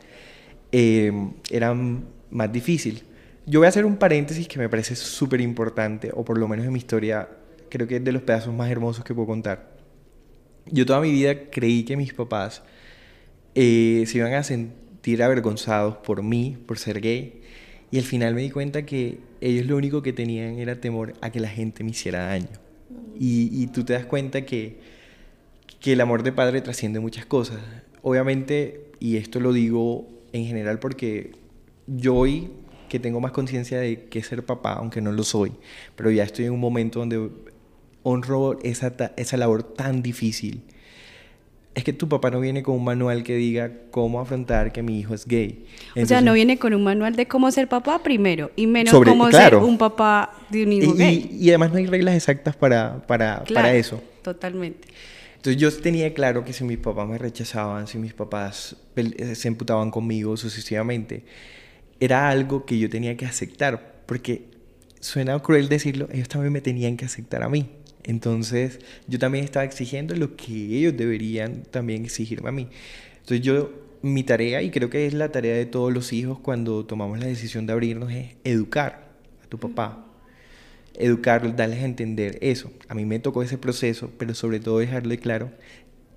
eh, 0.73 1.13
era 1.51 1.75
más 1.75 2.53
difícil. 2.53 3.03
Yo 3.47 3.61
voy 3.61 3.67
a 3.67 3.69
hacer 3.71 3.85
un 3.85 3.97
paréntesis 3.97 4.47
que 4.47 4.59
me 4.59 4.69
parece 4.69 4.95
súper 4.95 5.41
importante, 5.41 6.11
o 6.15 6.25
por 6.25 6.39
lo 6.39 6.47
menos 6.47 6.67
en 6.67 6.73
mi 6.73 6.79
historia, 6.79 7.29
creo 7.69 7.89
que 7.89 7.97
es 7.97 8.05
de 8.05 8.13
los 8.13 8.23
pedazos 8.23 8.55
más 8.55 8.71
hermosos 8.71 9.05
que 9.05 9.15
puedo 9.15 9.27
contar. 9.27 9.71
Yo 10.67 10.87
toda 10.87 11.01
mi 11.01 11.11
vida 11.11 11.51
creí 11.51 11.85
que 11.85 11.97
mis 11.97 12.13
papás 12.13 12.63
eh, 13.55 14.05
se 14.07 14.19
iban 14.19 14.35
a 14.35 14.43
sentir 14.43 14.80
avergonzados 15.23 15.97
por 15.99 16.23
mí, 16.23 16.57
por 16.67 16.79
ser 16.79 17.01
gay, 17.01 17.43
y 17.91 17.99
al 17.99 18.05
final 18.05 18.35
me 18.35 18.43
di 18.43 18.51
cuenta 18.51 18.87
que 18.87 19.19
ellos 19.41 19.67
lo 19.67 19.77
único 19.77 20.03
que 20.03 20.13
tenían 20.13 20.59
era 20.59 20.81
temor 20.81 21.15
a 21.21 21.31
que 21.31 21.41
la 21.41 21.49
gente 21.49 21.83
me 21.83 21.91
hiciera 21.91 22.27
daño. 22.27 22.49
Y, 23.19 23.51
y 23.53 23.67
tú 23.69 23.85
te 23.85 23.93
das 23.93 24.07
cuenta 24.07 24.45
que, 24.45 24.79
que 25.81 25.93
el 25.95 26.01
amor 26.01 26.23
de 26.23 26.33
padre 26.33 26.61
trasciende 26.61 27.01
muchas 27.01 27.27
cosas. 27.27 27.59
Obviamente, 28.03 28.93
y 29.01 29.17
esto 29.17 29.41
lo 29.41 29.53
digo 29.53 30.09
en 30.33 30.45
general 30.45 30.79
porque 30.79 31.33
yo 31.87 32.15
hoy 32.15 32.51
que 32.89 32.99
tengo 32.99 33.21
más 33.21 33.33
conciencia 33.33 33.79
de 33.79 34.05
que 34.05 34.23
ser 34.23 34.45
papá, 34.45 34.75
aunque 34.75 35.01
no 35.01 35.13
lo 35.13 35.23
soy, 35.23 35.53
pero 35.97 36.11
ya 36.11 36.25
estoy 36.25 36.47
en 36.47 36.53
un 36.53 36.61
momento 36.61 36.99
donde 36.99 37.31
honro 38.03 38.59
esa, 38.63 38.95
esa 39.17 39.37
labor 39.37 39.63
tan 39.63 40.03
difícil. 40.03 40.63
Es 41.75 41.85
que 41.85 41.93
tu 41.93 42.09
papá 42.09 42.31
no 42.31 42.41
viene 42.41 42.63
con 42.63 42.75
un 42.75 42.85
manual 42.85 43.23
que 43.23 43.37
diga 43.37 43.71
cómo 43.91 44.21
afrontar 44.21 44.73
que 44.73 44.83
mi 44.83 44.99
hijo 44.99 45.15
es 45.15 45.25
gay. 45.27 45.65
o 45.97 46.05
sea, 46.05 46.21
no 46.21 46.33
viene 46.33 46.59
con 46.59 46.75
un 46.75 46.83
manual 46.83 47.15
de 47.15 47.27
cómo 47.27 47.51
ser 47.53 47.69
papá 47.69 48.03
primero, 48.03 48.51
y 48.57 48.67
menos 48.67 48.93
cómo 48.93 49.31
ser 49.31 49.55
un 49.55 49.79
papá 49.79 50.33
de 50.49 50.65
un 50.65 50.73
hijo 50.73 50.95
y, 50.95 50.99
gay. 50.99 51.39
Y, 51.41 51.49
además 51.51 51.71
no 51.71 51.79
hay 51.79 51.87
reglas 51.87 52.17
exactas 52.17 52.57
para, 52.57 53.07
para, 53.07 53.45
para 53.45 53.73
eso. 53.75 54.03
Totalmente. 54.23 54.89
Entonces 55.37 55.63
yo 55.63 55.73
tenía 55.73 56.13
claro 56.13 56.45
que 56.45 56.53
si 56.53 56.65
mis 56.65 56.77
papás 56.77 57.09
me 57.09 57.17
rechazaban, 57.17 57.87
si 57.87 57.97
mis 57.97 58.13
papás 58.13 58.77
se 59.35 59.49
emputaban 59.49 59.91
conmigo 59.91 60.37
sucesivamente, 60.37 61.23
era 61.99 62.29
algo 62.29 62.67
que 62.67 62.79
yo 62.79 62.91
tenía 62.91 63.17
que 63.17 63.25
aceptar, 63.25 64.03
porque 64.05 64.45
suena 65.01 65.39
cruel 65.39 65.69
decirlo, 65.69 66.09
ellos 66.13 66.29
también 66.29 66.53
me 66.53 66.61
tenían 66.61 66.97
que 66.97 67.07
aceptar 67.07 67.43
a 67.43 67.49
mí. 67.49 67.71
Entonces 68.05 68.81
yo 69.07 69.19
también 69.19 69.45
estaba 69.45 69.65
exigiendo 69.65 70.15
lo 70.15 70.37
que 70.37 70.53
ellos 70.53 70.97
deberían 70.97 71.63
también 71.65 72.05
exigirme 72.05 72.49
a 72.49 72.53
mí. 72.53 72.69
Entonces 73.19 73.41
yo, 73.43 73.71
mi 74.03 74.25
tarea, 74.25 74.63
y 74.63 74.71
creo 74.71 74.91
que 74.91 75.07
es 75.07 75.15
la 75.15 75.31
tarea 75.33 75.55
de 75.55 75.67
todos 75.67 75.93
los 75.93 76.13
hijos 76.13 76.39
cuando 76.39 76.85
tomamos 76.85 77.19
la 77.19 77.27
decisión 77.27 77.67
de 77.67 77.73
abrirnos, 77.73 78.13
es 78.13 78.37
educar 78.45 79.11
a 79.45 79.47
tu 79.47 79.59
papá. 79.59 80.07
Educarlos, 80.95 81.57
darles 81.57 81.81
a 81.81 81.85
entender 81.85 82.39
eso. 82.43 82.73
A 82.89 82.95
mí 82.95 83.05
me 83.05 83.19
tocó 83.21 83.43
ese 83.43 83.59
proceso, 83.59 84.11
pero 84.19 84.35
sobre 84.35 84.61
todo 84.61 84.79
dejarle 84.79 85.19
claro 85.19 85.51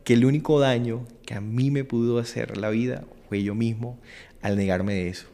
que 0.04 0.14
el 0.14 0.26
único 0.26 0.60
daño 0.60 1.06
que 1.26 1.34
a 1.36 1.42
mí 1.42 1.72
me 1.72 1.84
pudo 1.84 2.20
hacer 2.20 2.58
la 2.58 2.70
vida 2.70 3.06
fue 3.30 3.44
yo 3.44 3.56
mismo 3.56 4.00
al 4.42 4.58
negarme 4.58 4.94
de 4.94 5.10
eso 5.10 5.28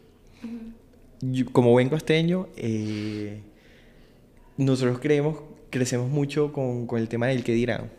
como 1.52 1.72
buen 1.72 1.90
costeño, 1.90 2.48
eh, 2.56 3.42
nosotros 4.58 5.00
creemos, 5.00 5.40
crecemos 5.70 6.10
mucho 6.10 6.52
con, 6.52 6.88
con, 6.88 7.00
el 7.00 7.08
tema 7.08 7.28
del 7.28 7.44
que 7.44 7.54
dirán. 7.54 7.90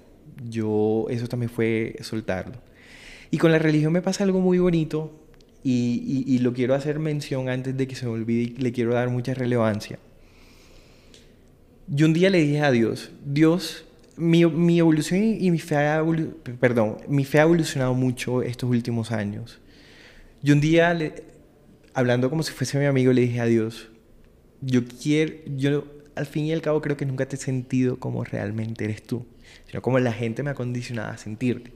Yo, 0.49 1.07
eso 1.11 1.27
también 1.29 1.51
fue 1.51 1.97
soltarlo. 2.01 2.55
Y 3.31 3.39
con 3.39 3.53
la 3.53 3.59
religión 3.59 3.93
me 3.93 4.03
pasa 4.03 4.25
algo 4.25 4.41
muy 4.41 4.59
bonito 4.59 5.13
y, 5.63 6.25
y, 6.27 6.39
lo 6.39 6.53
quiero 6.53 6.75
hacer 6.75 6.99
mención 6.99 7.49
antes 7.49 7.77
de 7.77 7.87
que 7.87 7.95
se 7.95 8.07
me 8.07 8.13
olvide 8.13 8.43
y 8.43 8.63
le 8.63 8.73
quiero 8.73 8.95
dar 8.95 9.11
mucha 9.11 9.35
relevancia. 9.35 9.99
Yo 11.87 12.07
un 12.07 12.13
día 12.13 12.31
le 12.31 12.39
dije 12.39 12.61
a 12.61 12.71
Dios, 12.71 13.11
Dios, 13.25 13.85
mi, 14.17 14.47
mi 14.47 14.79
evolución 14.79 15.23
y 15.23 15.51
mi 15.51 15.59
fe, 15.59 15.77
ha 15.77 16.05
perdón, 16.59 16.99
mi 17.09 17.25
fe 17.25 17.41
ha 17.41 17.43
evolucionado 17.43 17.95
mucho 17.95 18.43
estos 18.43 18.71
últimos 18.71 19.11
años. 19.13 19.59
Yo 20.43 20.55
un 20.55 20.61
día, 20.61 20.95
le- 20.95 21.25
hablando 21.93 22.31
como 22.31 22.43
si 22.43 22.53
fuese 22.53 22.79
mi 22.79 22.87
amigo, 22.87 23.13
le 23.13 23.23
dije 23.23 23.41
a 23.41 23.47
Dios, 23.47 23.89
yo 24.63 24.83
quiero, 24.85 25.35
yo 25.57 25.85
al 26.15 26.27
fin 26.27 26.47
y 26.47 26.53
al 26.53 26.63
cabo 26.63 26.81
creo 26.81 26.97
que 26.97 27.07
nunca 27.07 27.27
te 27.27 27.37
he 27.37 27.39
sentido 27.39 27.99
como 27.99 28.25
realmente 28.25 28.85
eres 28.85 29.03
tú, 29.03 29.25
sino 29.67 29.83
como 29.83 29.99
la 29.99 30.13
gente 30.13 30.43
me 30.43 30.51
ha 30.51 30.55
condicionado 30.55 31.11
a 31.11 31.19
sentirte. 31.19 31.73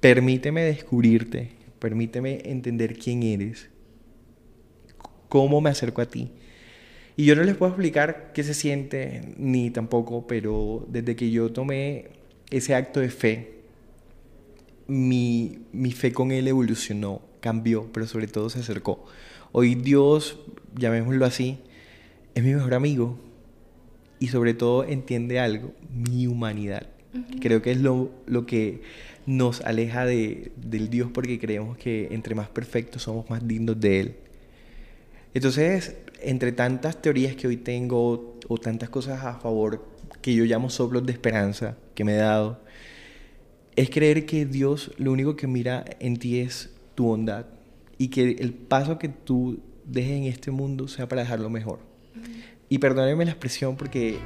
Permíteme 0.00 0.62
descubrirte, 0.62 1.52
permíteme 1.78 2.42
entender 2.44 2.98
quién 2.98 3.22
eres, 3.22 3.68
cómo 5.28 5.60
me 5.60 5.70
acerco 5.70 6.02
a 6.02 6.06
ti. 6.06 6.30
Y 7.16 7.24
yo 7.24 7.36
no 7.36 7.44
les 7.44 7.56
puedo 7.56 7.70
explicar 7.70 8.32
qué 8.34 8.42
se 8.42 8.54
siente, 8.54 9.34
ni 9.36 9.70
tampoco, 9.70 10.26
pero 10.26 10.86
desde 10.88 11.16
que 11.16 11.30
yo 11.30 11.52
tomé 11.52 12.08
ese 12.50 12.74
acto 12.74 13.00
de 13.00 13.08
fe, 13.08 13.54
mi, 14.86 15.60
mi 15.72 15.92
fe 15.92 16.12
con 16.12 16.32
Él 16.32 16.48
evolucionó, 16.48 17.22
cambió, 17.40 17.88
pero 17.92 18.06
sobre 18.06 18.26
todo 18.26 18.50
se 18.50 18.58
acercó. 18.58 19.04
Hoy 19.52 19.76
Dios, 19.76 20.40
llamémoslo 20.76 21.24
así, 21.24 21.58
es 22.34 22.42
mi 22.42 22.52
mejor 22.52 22.74
amigo 22.74 23.18
y 24.24 24.28
sobre 24.28 24.54
todo 24.54 24.84
entiende 24.84 25.38
algo, 25.38 25.74
mi 25.92 26.26
humanidad. 26.26 26.86
Creo 27.42 27.60
que 27.60 27.72
es 27.72 27.78
lo, 27.78 28.10
lo 28.24 28.46
que 28.46 28.80
nos 29.26 29.60
aleja 29.60 30.06
de, 30.06 30.50
del 30.56 30.88
Dios 30.88 31.10
porque 31.12 31.38
creemos 31.38 31.76
que 31.76 32.08
entre 32.10 32.34
más 32.34 32.48
perfectos 32.48 33.02
somos 33.02 33.28
más 33.28 33.46
dignos 33.46 33.78
de 33.78 34.00
Él. 34.00 34.16
Entonces, 35.34 35.98
entre 36.22 36.52
tantas 36.52 37.02
teorías 37.02 37.36
que 37.36 37.46
hoy 37.46 37.58
tengo 37.58 38.38
o 38.48 38.56
tantas 38.56 38.88
cosas 38.88 39.22
a 39.22 39.34
favor 39.34 39.84
que 40.22 40.34
yo 40.34 40.46
llamo 40.46 40.70
soplos 40.70 41.04
de 41.04 41.12
esperanza 41.12 41.76
que 41.94 42.02
me 42.02 42.14
he 42.14 42.16
dado, 42.16 42.62
es 43.76 43.90
creer 43.90 44.24
que 44.24 44.46
Dios 44.46 44.92
lo 44.96 45.12
único 45.12 45.36
que 45.36 45.46
mira 45.46 45.84
en 46.00 46.16
ti 46.16 46.40
es 46.40 46.70
tu 46.94 47.04
bondad 47.04 47.44
y 47.98 48.08
que 48.08 48.22
el 48.22 48.54
paso 48.54 48.98
que 48.98 49.10
tú 49.10 49.60
dejes 49.84 50.12
en 50.12 50.24
este 50.24 50.50
mundo 50.50 50.88
sea 50.88 51.06
para 51.08 51.20
dejarlo 51.20 51.50
mejor. 51.50 51.80
Y 52.68 52.78
perdónenme 52.78 53.24
la 53.24 53.32
expresión 53.32 53.76
porque 53.76 54.18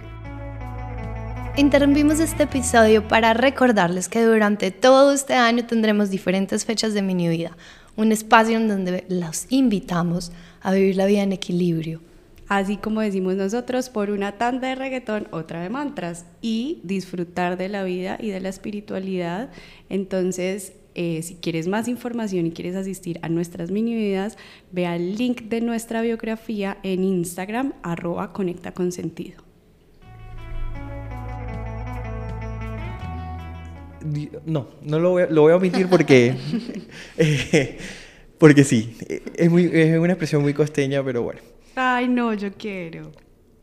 Interrumpimos 1.58 2.20
este 2.20 2.44
episodio 2.44 3.08
para 3.08 3.34
recordarles 3.34 4.08
que 4.08 4.22
durante 4.22 4.70
todo 4.70 5.12
este 5.12 5.34
año 5.34 5.66
tendremos 5.66 6.08
diferentes 6.08 6.64
fechas 6.64 6.94
de 6.94 7.02
Mini 7.02 7.26
Vida, 7.28 7.56
un 7.96 8.12
espacio 8.12 8.56
en 8.56 8.68
donde 8.68 9.04
los 9.08 9.46
invitamos 9.50 10.30
a 10.60 10.70
vivir 10.72 10.94
la 10.94 11.06
vida 11.06 11.24
en 11.24 11.32
equilibrio. 11.32 12.00
Así 12.46 12.76
como 12.76 13.00
decimos 13.00 13.34
nosotros, 13.34 13.90
por 13.90 14.10
una 14.10 14.38
tanda 14.38 14.68
de 14.68 14.76
reggaetón, 14.76 15.26
otra 15.32 15.60
de 15.60 15.68
mantras 15.68 16.26
y 16.40 16.78
disfrutar 16.84 17.58
de 17.58 17.68
la 17.68 17.82
vida 17.82 18.18
y 18.20 18.30
de 18.30 18.40
la 18.40 18.50
espiritualidad. 18.50 19.50
Entonces, 19.88 20.74
eh, 21.00 21.22
si 21.22 21.36
quieres 21.36 21.68
más 21.68 21.86
información 21.86 22.44
y 22.46 22.50
quieres 22.50 22.74
asistir 22.74 23.20
a 23.22 23.28
nuestras 23.28 23.70
mini 23.70 23.94
vidas, 23.94 24.36
ve 24.72 24.84
al 24.84 25.14
link 25.14 25.42
de 25.42 25.60
nuestra 25.60 26.02
biografía 26.02 26.78
en 26.82 27.04
Instagram, 27.04 27.74
arroba 27.84 28.32
conecta 28.32 28.72
con 28.72 28.90
sentido. 28.90 29.44
No, 34.44 34.66
no 34.82 34.98
lo 34.98 35.10
voy 35.10 35.22
a, 35.22 35.26
lo 35.26 35.42
voy 35.42 35.52
a 35.52 35.56
omitir 35.56 35.86
porque, 35.86 36.34
eh, 37.16 37.78
porque 38.36 38.64
sí, 38.64 38.96
eh, 39.08 39.22
es, 39.36 39.48
muy, 39.48 39.70
es 39.72 39.96
una 40.00 40.14
expresión 40.14 40.42
muy 40.42 40.52
costeña, 40.52 41.00
pero 41.04 41.22
bueno. 41.22 41.38
Ay, 41.76 42.08
no, 42.08 42.34
yo 42.34 42.52
quiero. 42.54 43.12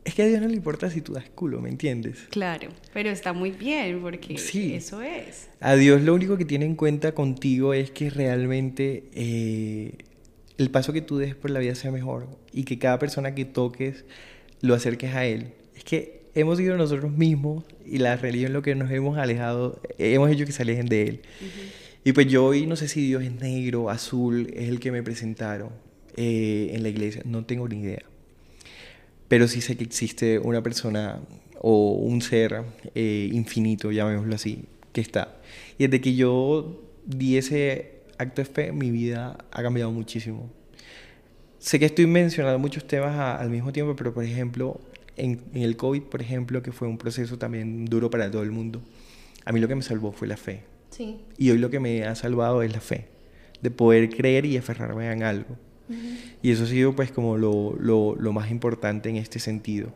Es 0.06 0.14
que 0.14 0.22
a 0.22 0.26
Dios 0.26 0.40
no 0.40 0.46
le 0.46 0.54
importa 0.54 0.88
si 0.88 1.00
tú 1.00 1.14
das 1.14 1.28
culo, 1.34 1.60
¿me 1.60 1.68
entiendes? 1.68 2.28
Claro, 2.30 2.68
pero 2.94 3.10
está 3.10 3.32
muy 3.32 3.50
bien 3.50 4.00
porque 4.00 4.38
Sí. 4.38 4.72
eso 4.72 5.02
es. 5.02 5.48
A 5.58 5.74
Dios 5.74 6.00
lo 6.00 6.14
único 6.14 6.38
que 6.38 6.44
tiene 6.44 6.64
en 6.64 6.76
cuenta 6.76 7.10
contigo 7.12 7.74
es 7.74 7.90
que 7.90 8.08
realmente 8.08 9.02
eh, 9.14 9.94
el 10.58 10.70
paso 10.70 10.92
que 10.92 11.00
tú 11.02 11.18
des 11.18 11.34
por 11.34 11.50
la 11.50 11.58
vida 11.58 11.74
sea 11.74 11.90
mejor 11.90 12.28
y 12.52 12.62
que 12.62 12.78
cada 12.78 13.00
persona 13.00 13.34
que 13.34 13.44
toques 13.44 14.04
lo 14.60 14.74
acerques 14.74 15.12
a 15.16 15.24
Él. 15.26 15.48
Es 15.76 15.82
que 15.82 16.20
hemos 16.36 16.58
sido 16.58 16.76
nosotros 16.76 17.10
mismos 17.10 17.64
y 17.84 17.98
la 17.98 18.14
religión 18.16 18.52
lo 18.52 18.62
que 18.62 18.76
nos 18.76 18.92
hemos 18.92 19.18
alejado, 19.18 19.80
eh, 19.98 20.14
hemos 20.14 20.30
hecho 20.30 20.46
que 20.46 20.52
se 20.52 20.62
alejen 20.62 20.86
de 20.86 21.02
Él. 21.02 21.20
Y 22.04 22.12
pues 22.12 22.28
yo 22.28 22.44
hoy 22.44 22.64
no 22.68 22.76
sé 22.76 22.86
si 22.86 23.04
Dios 23.04 23.24
es 23.24 23.32
negro, 23.32 23.90
azul, 23.90 24.52
es 24.54 24.68
el 24.68 24.78
que 24.78 24.92
me 24.92 25.02
presentaron 25.02 25.70
eh, 26.16 26.70
en 26.74 26.84
la 26.84 26.90
iglesia, 26.90 27.22
no 27.24 27.44
tengo 27.44 27.68
ni 27.68 27.80
idea. 27.80 28.04
Pero 29.28 29.48
sí 29.48 29.60
sé 29.60 29.76
que 29.76 29.84
existe 29.84 30.38
una 30.38 30.62
persona 30.62 31.20
o 31.60 31.92
un 31.94 32.22
ser 32.22 32.62
eh, 32.94 33.28
infinito, 33.32 33.90
llamémoslo 33.90 34.34
así, 34.34 34.64
que 34.92 35.00
está. 35.00 35.36
Y 35.78 35.86
desde 35.86 36.00
que 36.00 36.14
yo 36.14 36.82
di 37.06 37.36
ese 37.36 37.92
acto 38.18 38.42
de 38.42 38.46
fe, 38.46 38.72
mi 38.72 38.90
vida 38.90 39.36
ha 39.50 39.62
cambiado 39.62 39.90
muchísimo. 39.90 40.48
Sé 41.58 41.78
que 41.78 41.86
estoy 41.86 42.06
mencionando 42.06 42.58
muchos 42.58 42.86
temas 42.86 43.16
a- 43.16 43.36
al 43.36 43.50
mismo 43.50 43.72
tiempo, 43.72 43.96
pero 43.96 44.14
por 44.14 44.24
ejemplo, 44.24 44.80
en, 45.16 45.40
en 45.54 45.62
el 45.62 45.76
COVID, 45.76 46.02
por 46.02 46.20
ejemplo, 46.22 46.62
que 46.62 46.70
fue 46.72 46.86
un 46.86 46.98
proceso 46.98 47.38
también 47.38 47.86
duro 47.86 48.10
para 48.10 48.30
todo 48.30 48.42
el 48.42 48.50
mundo, 48.52 48.82
a 49.44 49.52
mí 49.52 49.60
lo 49.60 49.66
que 49.68 49.74
me 49.74 49.82
salvó 49.82 50.12
fue 50.12 50.28
la 50.28 50.36
fe. 50.36 50.62
Sí. 50.90 51.18
Y 51.38 51.50
hoy 51.50 51.58
lo 51.58 51.70
que 51.70 51.80
me 51.80 52.04
ha 52.04 52.14
salvado 52.14 52.62
es 52.62 52.72
la 52.72 52.80
fe, 52.80 53.06
de 53.60 53.70
poder 53.70 54.08
creer 54.10 54.44
y 54.46 54.56
aferrarme 54.56 55.10
en 55.10 55.22
algo. 55.22 55.56
Y 56.42 56.50
eso 56.50 56.64
ha 56.64 56.66
sido 56.66 56.94
pues 56.94 57.12
como 57.12 57.36
lo, 57.36 57.74
lo, 57.78 58.14
lo 58.16 58.32
más 58.32 58.50
importante 58.50 59.08
en 59.08 59.16
este 59.16 59.38
sentido. 59.38 59.92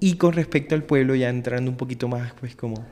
Y 0.00 0.14
con 0.14 0.32
respecto 0.34 0.74
al 0.74 0.82
pueblo, 0.82 1.14
ya 1.14 1.28
entrando 1.28 1.70
un 1.70 1.76
poquito 1.76 2.08
más 2.08 2.32
pues 2.38 2.54
como... 2.54 2.84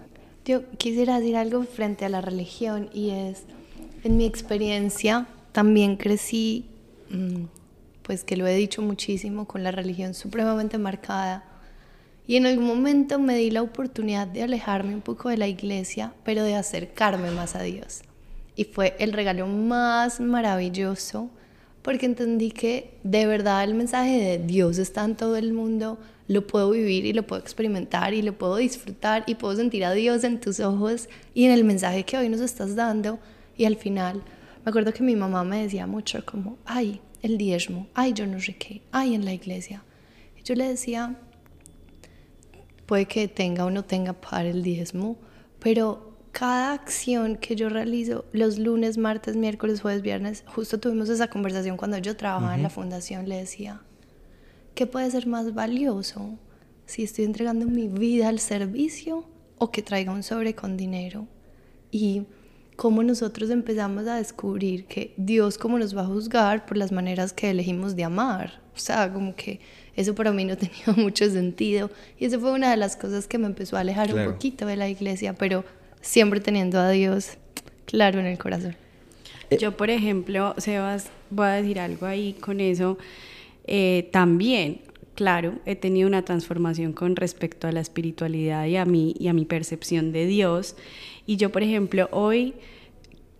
Yo 0.44 0.68
quisiera 0.76 1.18
decir 1.18 1.36
algo 1.36 1.62
frente 1.64 2.04
a 2.04 2.08
la 2.08 2.20
religión 2.20 2.90
y 2.92 3.10
es, 3.10 3.44
en 4.02 4.16
mi 4.16 4.26
experiencia 4.26 5.26
también 5.52 5.96
crecí, 5.96 6.66
mm, 7.10 7.44
pues 8.02 8.24
que 8.24 8.36
lo 8.36 8.46
he 8.46 8.54
dicho 8.54 8.82
muchísimo, 8.82 9.46
con 9.46 9.62
la 9.62 9.70
religión 9.70 10.12
supremamente 10.12 10.76
marcada. 10.76 11.44
Y 12.26 12.36
en 12.36 12.46
algún 12.46 12.66
momento 12.66 13.18
me 13.18 13.36
di 13.36 13.50
la 13.50 13.62
oportunidad 13.62 14.26
de 14.26 14.42
alejarme 14.42 14.94
un 14.94 15.00
poco 15.00 15.28
de 15.28 15.36
la 15.36 15.46
iglesia, 15.46 16.12
pero 16.24 16.42
de 16.42 16.56
acercarme 16.56 17.30
más 17.30 17.54
a 17.54 17.62
Dios. 17.62 18.02
Y 18.56 18.64
fue 18.64 18.96
el 18.98 19.12
regalo 19.12 19.46
más 19.46 20.20
maravilloso 20.20 21.30
porque 21.84 22.06
entendí 22.06 22.50
que 22.50 22.96
de 23.02 23.26
verdad 23.26 23.62
el 23.62 23.74
mensaje 23.74 24.18
de 24.18 24.38
Dios 24.38 24.78
está 24.78 25.04
en 25.04 25.16
todo 25.16 25.36
el 25.36 25.52
mundo, 25.52 25.98
lo 26.28 26.46
puedo 26.46 26.70
vivir 26.70 27.04
y 27.04 27.12
lo 27.12 27.26
puedo 27.26 27.42
experimentar 27.42 28.14
y 28.14 28.22
lo 28.22 28.32
puedo 28.38 28.56
disfrutar 28.56 29.22
y 29.26 29.34
puedo 29.34 29.54
sentir 29.54 29.84
a 29.84 29.92
Dios 29.92 30.24
en 30.24 30.40
tus 30.40 30.60
ojos 30.60 31.10
y 31.34 31.44
en 31.44 31.50
el 31.50 31.62
mensaje 31.62 32.04
que 32.04 32.16
hoy 32.16 32.30
nos 32.30 32.40
estás 32.40 32.74
dando. 32.74 33.18
Y 33.54 33.66
al 33.66 33.76
final, 33.76 34.22
me 34.64 34.70
acuerdo 34.70 34.94
que 34.94 35.02
mi 35.02 35.14
mamá 35.14 35.44
me 35.44 35.62
decía 35.62 35.86
mucho 35.86 36.24
como, 36.24 36.56
ay, 36.64 37.02
el 37.20 37.36
diezmo, 37.36 37.86
ay, 37.92 38.14
yo 38.14 38.26
no 38.26 38.40
sé 38.40 38.56
qué, 38.56 38.80
ay, 38.90 39.14
en 39.14 39.26
la 39.26 39.34
iglesia. 39.34 39.84
Y 40.40 40.42
yo 40.42 40.54
le 40.54 40.66
decía, 40.66 41.18
puede 42.86 43.04
que 43.04 43.28
tenga 43.28 43.66
o 43.66 43.70
no 43.70 43.84
tenga 43.84 44.14
para 44.14 44.48
el 44.48 44.62
diezmo, 44.62 45.18
pero 45.60 46.13
cada 46.34 46.72
acción 46.72 47.36
que 47.36 47.54
yo 47.54 47.68
realizo 47.68 48.24
los 48.32 48.58
lunes, 48.58 48.98
martes, 48.98 49.36
miércoles, 49.36 49.80
jueves, 49.80 50.02
viernes, 50.02 50.42
justo 50.46 50.78
tuvimos 50.80 51.08
esa 51.08 51.28
conversación 51.28 51.76
cuando 51.76 51.96
yo 51.98 52.16
trabajaba 52.16 52.56
en 52.56 52.62
la 52.64 52.70
fundación, 52.70 53.28
le 53.28 53.36
decía, 53.36 53.80
¿qué 54.74 54.86
puede 54.86 55.10
ser 55.12 55.28
más 55.28 55.54
valioso 55.54 56.36
si 56.86 57.04
estoy 57.04 57.24
entregando 57.24 57.66
mi 57.66 57.86
vida 57.88 58.28
al 58.28 58.40
servicio 58.40 59.24
o 59.58 59.70
que 59.70 59.82
traiga 59.82 60.10
un 60.12 60.24
sobre 60.24 60.54
con 60.56 60.76
dinero? 60.76 61.28
Y 61.92 62.24
cómo 62.74 63.04
nosotros 63.04 63.50
empezamos 63.50 64.08
a 64.08 64.16
descubrir 64.16 64.86
que 64.86 65.14
Dios 65.16 65.56
cómo 65.56 65.78
nos 65.78 65.96
va 65.96 66.02
a 66.02 66.06
juzgar 66.06 66.66
por 66.66 66.76
las 66.76 66.90
maneras 66.90 67.32
que 67.32 67.48
elegimos 67.50 67.94
de 67.94 68.02
amar. 68.02 68.60
O 68.74 68.78
sea, 68.78 69.12
como 69.12 69.36
que 69.36 69.60
eso 69.94 70.16
para 70.16 70.32
mí 70.32 70.44
no 70.44 70.56
tenía 70.58 70.92
mucho 70.96 71.30
sentido. 71.30 71.92
Y 72.18 72.24
eso 72.24 72.40
fue 72.40 72.50
una 72.50 72.72
de 72.72 72.76
las 72.76 72.96
cosas 72.96 73.28
que 73.28 73.38
me 73.38 73.46
empezó 73.46 73.76
a 73.76 73.80
alejar 73.80 74.10
Claro. 74.10 74.28
un 74.30 74.34
poquito 74.34 74.66
de 74.66 74.74
la 74.74 74.88
iglesia, 74.88 75.34
pero 75.34 75.64
siempre 76.04 76.40
teniendo 76.40 76.78
a 76.78 76.90
Dios 76.90 77.38
claro 77.86 78.20
en 78.20 78.26
el 78.26 78.36
corazón. 78.38 78.76
Yo, 79.58 79.76
por 79.76 79.88
ejemplo, 79.90 80.54
Sebas, 80.58 81.10
voy 81.30 81.46
a 81.46 81.52
decir 81.52 81.78
algo 81.80 82.06
ahí 82.06 82.34
con 82.34 82.60
eso. 82.60 82.98
Eh, 83.66 84.08
también, 84.12 84.80
claro, 85.14 85.54
he 85.64 85.76
tenido 85.76 86.08
una 86.08 86.22
transformación 86.24 86.92
con 86.92 87.16
respecto 87.16 87.66
a 87.68 87.72
la 87.72 87.80
espiritualidad 87.80 88.66
y 88.66 88.76
a 88.76 88.84
mí 88.84 89.14
y 89.18 89.28
a 89.28 89.32
mi 89.32 89.44
percepción 89.44 90.12
de 90.12 90.26
Dios. 90.26 90.76
Y 91.26 91.36
yo, 91.36 91.50
por 91.50 91.62
ejemplo, 91.62 92.08
hoy 92.12 92.54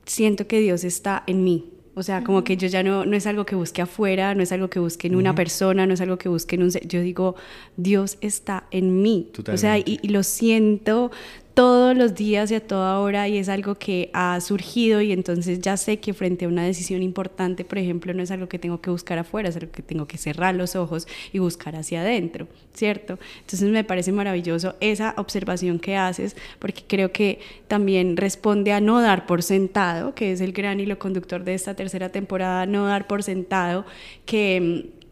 siento 0.07 0.47
que 0.47 0.61
Dios 0.61 0.85
está 0.85 1.25
en 1.27 1.45
mí. 1.45 1.71
O 1.97 2.03
sea, 2.03 2.25
como 2.25 2.43
que 2.43 2.57
yo 2.57 2.67
ya 2.67 2.83
no, 2.83 3.05
no 3.05 3.17
es 3.17 3.25
algo 3.27 3.47
que 3.47 3.55
busque 3.55 3.81
afuera, 3.81 4.35
no 4.35 4.43
es 4.43 4.51
algo 4.51 4.69
que 4.69 4.81
busque 4.81 5.07
en 5.07 5.15
una 5.15 5.33
persona, 5.37 5.87
no 5.87 5.95
es 5.95 6.01
algo 6.01 6.19
que 6.19 6.29
busque 6.29 6.57
en 6.57 6.65
un... 6.65 6.73
ser- 6.73 6.89
Yo 6.89 7.01
digo, 7.01 7.37
Dios 7.77 8.19
está 8.21 8.65
en 8.73 9.01
mí. 9.01 9.29
O 9.55 9.57
sea, 9.57 9.79
y, 9.79 10.01
y 10.03 10.09
lo 10.09 10.25
siento 10.25 11.13
todos 11.55 11.97
los 11.97 12.17
días 12.17 12.51
y 12.51 12.57
a 12.57 12.61
toda 12.61 12.99
hora 12.99 13.29
y 13.29 13.39
es 13.39 13.49
algo 13.49 13.77
que 13.77 14.11
ha 14.13 14.41
surgido 14.41 15.01
y 15.01 15.13
entonces 15.13 15.61
ya 15.61 15.77
sé 15.77 16.01
que 16.01 16.13
frente 16.13 16.45
a 16.45 16.49
una 16.49 16.65
decisión 16.65 17.03
importante, 17.03 17.65
por 17.65 17.79
ejemplo, 17.79 18.13
no 18.13 18.23
es 18.23 18.33
algo 18.33 18.49
que 18.49 18.59
tengo 18.59 18.81
que 18.81 18.91
buscar 18.91 19.19
afuera, 19.19 19.49
es 19.49 19.57
algo 19.57 19.71
que 19.71 19.83
tengo 19.83 20.07
que 20.07 20.19
cerrar 20.19 20.57
los 20.57 20.75
ojos 20.75 21.07
y 21.33 21.39
buscar 21.39 21.77
hacia 21.77 22.01
adentro, 22.01 22.49
¿cierto? 22.75 23.21
Entonces 23.41 23.71
me 23.71 23.85
parece 23.85 24.11
maravilloso 24.11 24.75
esa 24.81 25.15
observación 25.17 25.79
que 25.79 25.97
haces 25.97 26.37
porque 26.59 26.83
creo 26.87 27.13
que 27.13 27.39
también 27.69 28.17
responde 28.17 28.73
a 28.73 28.81
no 28.81 29.01
dar 29.01 29.27
por 29.27 29.45
sentado, 29.45 30.15
que 30.15 30.33
es 30.33 30.41
el 30.41 30.53
gran 30.53 30.81
hilo 30.81 30.99
conductor 30.99 31.45
de 31.45 31.55
esta 31.55 31.75
tercera 31.75 32.09
temporada, 32.09 32.67
no 32.67 32.87
dar 32.87 33.07
por 33.07 33.23
sentado 33.23 33.87
que 34.27 34.61
mm, 34.61 35.05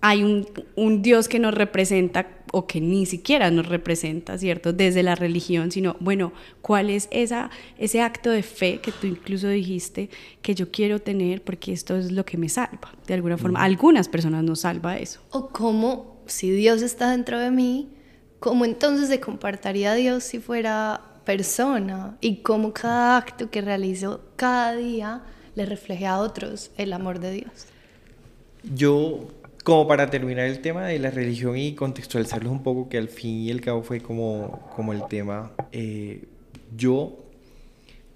hay 0.00 0.22
un, 0.24 0.46
un 0.76 1.02
Dios 1.02 1.28
que 1.28 1.38
nos 1.38 1.52
representa 1.52 2.43
o 2.54 2.68
que 2.68 2.80
ni 2.80 3.04
siquiera 3.04 3.50
nos 3.50 3.66
representa, 3.66 4.38
¿cierto? 4.38 4.72
Desde 4.72 5.02
la 5.02 5.16
religión, 5.16 5.72
sino, 5.72 5.96
bueno, 5.98 6.32
¿cuál 6.62 6.88
es 6.88 7.08
esa, 7.10 7.50
ese 7.78 8.00
acto 8.00 8.30
de 8.30 8.44
fe 8.44 8.78
que 8.80 8.92
tú 8.92 9.08
incluso 9.08 9.48
dijiste 9.48 10.08
que 10.40 10.54
yo 10.54 10.70
quiero 10.70 11.00
tener 11.00 11.42
porque 11.42 11.72
esto 11.72 11.96
es 11.96 12.12
lo 12.12 12.24
que 12.24 12.38
me 12.38 12.48
salva? 12.48 12.92
De 13.08 13.14
alguna 13.14 13.36
forma, 13.38 13.60
algunas 13.60 14.08
personas 14.08 14.44
nos 14.44 14.60
salva 14.60 14.98
eso. 14.98 15.20
O 15.30 15.48
cómo, 15.48 16.22
si 16.26 16.52
Dios 16.52 16.80
está 16.82 17.10
dentro 17.10 17.40
de 17.40 17.50
mí, 17.50 17.88
¿cómo 18.38 18.64
entonces 18.64 19.08
se 19.08 19.18
compartiría 19.18 19.90
a 19.90 19.94
Dios 19.96 20.22
si 20.22 20.38
fuera 20.38 21.00
persona? 21.24 22.16
Y 22.20 22.36
cómo 22.42 22.72
cada 22.72 23.16
acto 23.16 23.50
que 23.50 23.62
realizo 23.62 24.20
cada 24.36 24.76
día 24.76 25.24
le 25.56 25.66
refleje 25.66 26.06
a 26.06 26.20
otros 26.20 26.70
el 26.76 26.92
amor 26.92 27.18
de 27.18 27.32
Dios. 27.32 27.66
Yo 28.76 29.26
como 29.64 29.88
para 29.88 30.10
terminar 30.10 30.46
el 30.46 30.60
tema 30.60 30.86
de 30.86 30.98
la 30.98 31.10
religión 31.10 31.56
y 31.56 31.74
contextualizarlos 31.74 32.52
un 32.52 32.62
poco, 32.62 32.90
que 32.90 32.98
al 32.98 33.08
fin 33.08 33.40
y 33.40 33.50
al 33.50 33.62
cabo 33.62 33.82
fue 33.82 34.00
como, 34.00 34.70
como 34.76 34.92
el 34.92 35.08
tema, 35.08 35.52
eh, 35.72 36.24
yo 36.76 37.24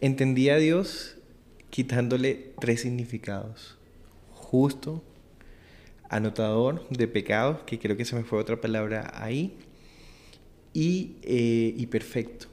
entendí 0.03 0.51
a 0.51 0.59
Dios 0.59 1.17
quitándole 1.71 2.53
tres 2.61 2.83
significados. 2.83 3.79
Justo, 4.31 5.03
anotador 6.11 6.87
de 6.91 7.09
pecados, 7.09 7.61
que 7.65 7.79
creo 7.79 7.97
que 7.97 8.05
se 8.05 8.15
me 8.15 8.25
fue 8.25 8.39
otra 8.39 8.61
palabra 8.61 9.11
ahí, 9.15 9.57
y, 10.75 11.17
eh, 11.23 11.73
y 11.75 11.87
perfecto. 11.87 12.49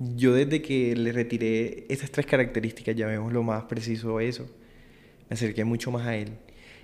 Yo 0.00 0.34
desde 0.34 0.62
que 0.62 0.96
le 0.96 1.12
retiré 1.12 1.86
esas 1.88 2.10
tres 2.10 2.26
características, 2.26 2.96
lo 2.96 3.42
más 3.44 3.64
preciso 3.64 4.18
eso, 4.18 4.48
me 5.30 5.34
acerqué 5.34 5.62
mucho 5.62 5.92
más 5.92 6.08
a 6.08 6.16
Él. 6.16 6.32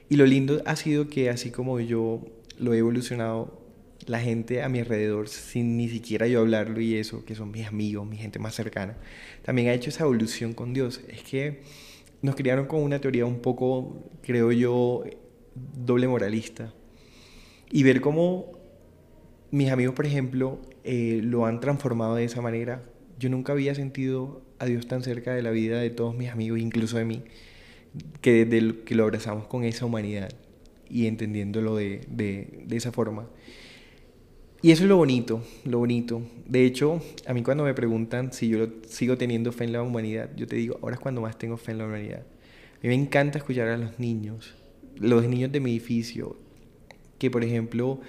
Y 0.08 0.16
lo 0.16 0.26
lindo 0.26 0.62
ha 0.64 0.76
sido 0.76 1.08
que 1.08 1.28
así 1.28 1.50
como 1.50 1.80
yo 1.80 2.22
lo 2.58 2.74
he 2.74 2.78
evolucionado, 2.78 3.58
la 4.06 4.20
gente 4.20 4.62
a 4.62 4.68
mi 4.68 4.78
alrededor, 4.78 5.28
sin 5.28 5.76
ni 5.76 5.88
siquiera 5.88 6.26
yo 6.26 6.40
hablarlo 6.40 6.80
y 6.80 6.94
eso, 6.94 7.24
que 7.26 7.34
son 7.34 7.50
mis 7.50 7.66
amigos, 7.66 8.06
mi 8.06 8.16
gente 8.16 8.38
más 8.38 8.54
cercana, 8.54 8.96
también 9.42 9.68
ha 9.68 9.74
hecho 9.74 9.90
esa 9.90 10.04
evolución 10.04 10.54
con 10.54 10.72
Dios. 10.72 11.02
Es 11.08 11.22
que 11.22 11.60
nos 12.22 12.36
criaron 12.36 12.66
con 12.66 12.82
una 12.82 13.00
teoría 13.00 13.26
un 13.26 13.40
poco, 13.40 14.10
creo 14.22 14.50
yo, 14.50 15.04
doble 15.54 16.08
moralista. 16.08 16.72
Y 17.70 17.82
ver 17.82 18.00
cómo 18.00 18.52
mis 19.50 19.70
amigos, 19.70 19.94
por 19.94 20.06
ejemplo, 20.06 20.58
eh, 20.84 21.20
lo 21.22 21.44
han 21.44 21.60
transformado 21.60 22.14
de 22.14 22.24
esa 22.24 22.40
manera. 22.40 22.82
Yo 23.18 23.28
nunca 23.28 23.52
había 23.52 23.74
sentido 23.74 24.42
a 24.58 24.64
Dios 24.64 24.86
tan 24.86 25.02
cerca 25.02 25.34
de 25.34 25.42
la 25.42 25.50
vida 25.50 25.80
de 25.80 25.90
todos 25.90 26.14
mis 26.14 26.30
amigos, 26.30 26.60
incluso 26.60 26.96
de 26.96 27.04
mí 27.04 27.24
que, 28.20 28.44
desde 28.44 28.80
que 28.80 28.94
lo 28.94 29.04
abrazamos 29.04 29.46
con 29.46 29.64
esa 29.64 29.86
humanidad 29.86 30.30
y 30.88 31.06
entendiéndolo 31.06 31.76
de, 31.76 32.00
de, 32.08 32.64
de 32.66 32.76
esa 32.76 32.92
forma. 32.92 33.28
Y 34.60 34.72
eso 34.72 34.82
es 34.82 34.88
lo 34.88 34.96
bonito, 34.96 35.42
lo 35.64 35.78
bonito. 35.78 36.22
De 36.46 36.64
hecho, 36.64 37.00
a 37.26 37.32
mí 37.32 37.42
cuando 37.42 37.64
me 37.64 37.74
preguntan 37.74 38.32
si 38.32 38.48
yo 38.48 38.66
sigo 38.88 39.16
teniendo 39.16 39.52
fe 39.52 39.64
en 39.64 39.72
la 39.72 39.82
humanidad, 39.82 40.30
yo 40.36 40.46
te 40.46 40.56
digo, 40.56 40.78
ahora 40.82 40.96
es 40.96 41.00
cuando 41.00 41.20
más 41.20 41.38
tengo 41.38 41.56
fe 41.56 41.72
en 41.72 41.78
la 41.78 41.86
humanidad. 41.86 42.22
A 42.22 42.80
mí 42.82 42.88
me 42.88 42.94
encanta 42.94 43.38
escuchar 43.38 43.68
a 43.68 43.76
los 43.76 44.00
niños, 44.00 44.56
los 44.96 45.26
niños 45.28 45.52
de 45.52 45.60
mi 45.60 45.70
edificio, 45.70 46.36
que 47.18 47.30
por 47.30 47.44
ejemplo 47.44 48.00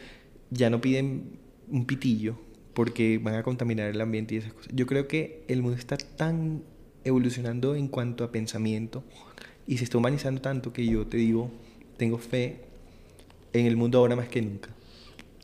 ya 0.50 0.69
no 0.69 0.81
piden 0.81 1.39
un 1.69 1.86
pitillo 1.86 2.39
porque 2.74 3.19
van 3.19 3.36
a 3.36 3.43
contaminar 3.43 3.90
el 3.90 4.01
ambiente 4.01 4.35
y 4.35 4.37
esas 4.37 4.53
cosas. 4.53 4.72
Yo 4.74 4.87
creo 4.87 5.07
que 5.07 5.44
el 5.48 5.61
mundo 5.61 5.77
está 5.77 5.98
tan 5.98 6.64
evolucionando 7.03 7.75
en 7.75 7.87
cuanto 7.87 8.24
a 8.24 8.31
pensamiento, 8.31 9.03
y 9.70 9.77
se 9.77 9.84
está 9.84 10.00
humanizando 10.00 10.42
tanto 10.42 10.74
que 10.74 10.84
yo 10.84 11.05
te 11.05 11.18
digo, 11.18 11.51
tengo 11.96 12.18
fe 12.18 12.55
en 13.53 13.68
el 13.68 13.77
mundo 13.77 14.00
ahora 14.00 14.16
más 14.16 14.27
que 14.27 14.42
nunca. 14.42 14.72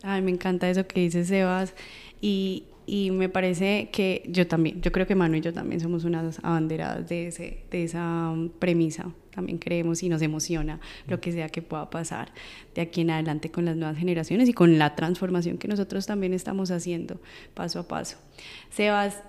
Ay, 0.01 0.23
me 0.23 0.31
encanta 0.31 0.67
eso 0.67 0.87
que 0.87 0.99
dice 0.99 1.23
Sebas. 1.23 1.75
Y, 2.21 2.63
y 2.87 3.11
me 3.11 3.29
parece 3.29 3.89
que 3.91 4.23
yo 4.27 4.47
también, 4.47 4.81
yo 4.81 4.91
creo 4.91 5.05
que 5.05 5.13
Manu 5.13 5.35
y 5.35 5.41
yo 5.41 5.53
también 5.53 5.79
somos 5.79 6.05
unas 6.05 6.39
abanderadas 6.43 7.07
de, 7.07 7.27
ese, 7.27 7.59
de 7.69 7.83
esa 7.83 8.31
um, 8.31 8.49
premisa. 8.49 9.11
También 9.29 9.59
creemos 9.59 10.01
y 10.01 10.09
nos 10.09 10.23
emociona 10.23 10.79
lo 11.05 11.21
que 11.21 11.31
sea 11.31 11.49
que 11.49 11.61
pueda 11.61 11.91
pasar 11.91 12.31
de 12.73 12.81
aquí 12.81 13.01
en 13.01 13.11
adelante 13.11 13.51
con 13.51 13.65
las 13.65 13.75
nuevas 13.75 13.95
generaciones 13.95 14.49
y 14.49 14.53
con 14.53 14.79
la 14.79 14.95
transformación 14.95 15.59
que 15.59 15.67
nosotros 15.67 16.07
también 16.07 16.33
estamos 16.33 16.71
haciendo 16.71 17.21
paso 17.53 17.77
a 17.77 17.87
paso. 17.87 18.17
Sebas, 18.71 19.21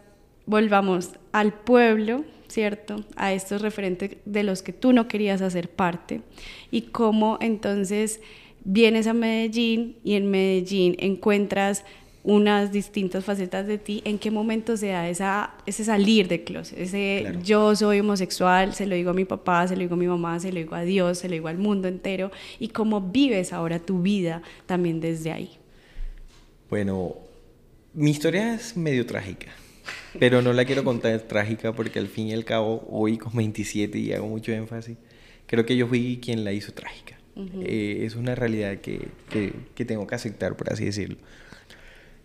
volvamos 0.47 1.11
al 1.33 1.53
pueblo, 1.53 2.25
¿cierto? 2.49 3.05
A 3.17 3.33
estos 3.33 3.61
referentes 3.61 4.17
de 4.25 4.43
los 4.43 4.63
que 4.63 4.73
tú 4.73 4.93
no 4.93 5.09
querías 5.09 5.43
hacer 5.43 5.69
parte 5.69 6.23
y 6.71 6.83
cómo 6.83 7.39
entonces 7.41 8.21
vienes 8.65 9.07
a 9.07 9.13
Medellín 9.13 9.97
y 10.03 10.15
en 10.15 10.31
Medellín 10.31 10.97
encuentras 10.99 11.85
unas 12.27 12.73
distintas 12.73 13.25
facetas 13.25 13.69
de 13.69 13.79
ti, 13.79 14.03
¿en 14.05 14.19
qué 14.19 14.33
momento 14.33 14.77
se 14.77 14.89
da 14.89 15.09
esa, 15.09 15.55
ese 15.65 15.85
salir 15.85 16.27
de 16.27 16.43
closet? 16.43 16.77
Ese 16.77 17.37
yo 17.45 17.77
soy 17.77 18.01
homosexual, 18.01 18.75
se 18.75 18.85
lo 18.85 18.97
digo 18.97 19.11
a 19.11 19.15
mi 19.15 19.25
papá, 19.25 19.69
se 19.69 19.77
lo 19.77 19.83
digo 19.83 19.95
a 19.95 19.97
mi 19.97 20.09
mamá, 20.09 20.41
se 20.41 20.51
lo 20.51 20.59
digo 20.59 20.75
a 20.75 20.83
Dios, 20.83 21.19
se 21.19 21.29
lo 21.29 21.35
digo 21.35 21.47
al 21.47 21.59
mundo 21.59 21.87
entero, 21.87 22.33
y 22.59 22.69
cómo 22.69 23.01
vives 23.01 23.53
ahora 23.53 23.79
tu 23.79 24.03
vida 24.03 24.43
también 24.67 25.01
desde 25.01 25.31
ahí. 25.31 25.51
Bueno, 26.69 27.15
mi 27.95 28.11
historia 28.11 28.55
es 28.55 28.77
medio 28.77 29.07
trágica. 29.07 29.53
Pero 30.19 30.43
no 30.43 30.53
la 30.53 30.65
quiero 30.65 30.85
contar 30.85 31.21
trágica 31.23 31.73
porque 31.73 31.99
al 31.99 32.09
fin 32.09 32.29
y 32.29 32.33
al 32.33 32.45
cabo, 32.45 32.87
hoy 32.91 33.19
con 33.19 33.35
27 33.35 33.99
y 33.99 34.13
hago 34.13 34.27
mucho 34.29 34.53
énfasis, 34.53 34.97
creo 35.47 35.67
que 35.67 35.77
yo 35.77 35.87
fui 35.87 36.19
quien 36.23 36.45
la 36.45 36.53
hizo 36.53 36.73
trágica. 36.73 37.19
Eh, 37.37 38.05
es 38.07 38.15
una 38.15 38.35
realidad 38.35 38.79
que, 38.79 39.09
que, 39.29 39.53
que, 39.75 39.85
tengo 39.85 40.07
que 40.07 40.15
aceptar, 40.15 40.57
por 40.57 40.73
así 40.73 40.87
decirlo. 40.87 41.19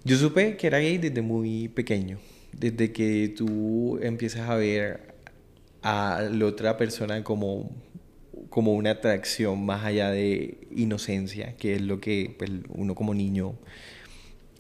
Yo 0.06 0.16
supe 0.16 0.56
que 0.56 0.68
era 0.68 0.80
gay 0.80 0.98
desde 0.98 1.22
muy 1.22 1.68
pequeño, 1.68 2.18
desde 2.54 2.94
que 2.94 3.34
tú 3.36 4.00
empiezas 4.02 4.50
a 4.50 4.56
ver 4.56 5.12
a 5.82 6.30
la 6.32 6.46
otra 6.46 6.78
persona 6.78 7.24
como, 7.26 7.72
como 8.50 8.74
una 8.74 8.92
atracción 8.92 9.66
más 9.66 9.84
allá 9.84 10.12
de 10.12 10.58
inocencia, 10.74 11.58
que 11.58 11.76
es 11.76 11.82
lo 11.82 12.00
que 12.00 12.34
pues, 12.38 12.50
uno 12.70 12.96
como 12.96 13.14
niño 13.14 13.56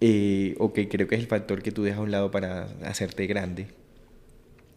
eh, 0.01 0.55
o 0.57 0.73
que 0.73 0.89
creo 0.89 1.07
que 1.07 1.15
es 1.15 1.21
el 1.21 1.27
factor 1.27 1.61
que 1.61 1.71
tú 1.71 1.83
dejas 1.83 1.99
a 1.99 2.03
un 2.03 2.11
lado 2.11 2.31
para 2.31 2.63
hacerte 2.83 3.27
grande. 3.27 3.67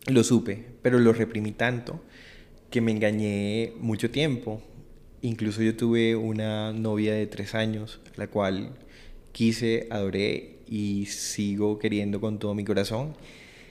Lo 0.06 0.22
supe, 0.22 0.64
pero 0.82 0.98
lo 0.98 1.14
reprimí 1.14 1.52
tanto 1.52 2.02
que 2.70 2.80
me 2.80 2.92
engañé 2.92 3.72
mucho 3.80 4.10
tiempo. 4.10 4.60
Incluso 5.22 5.62
yo 5.62 5.76
tuve 5.76 6.14
una 6.14 6.72
novia 6.72 7.14
de 7.14 7.26
tres 7.26 7.54
años, 7.54 8.00
la 8.16 8.26
cual 8.26 8.76
quise, 9.32 9.86
adoré 9.90 10.58
y 10.68 11.06
sigo 11.06 11.78
queriendo 11.78 12.20
con 12.20 12.38
todo 12.38 12.54
mi 12.54 12.64
corazón. 12.64 13.16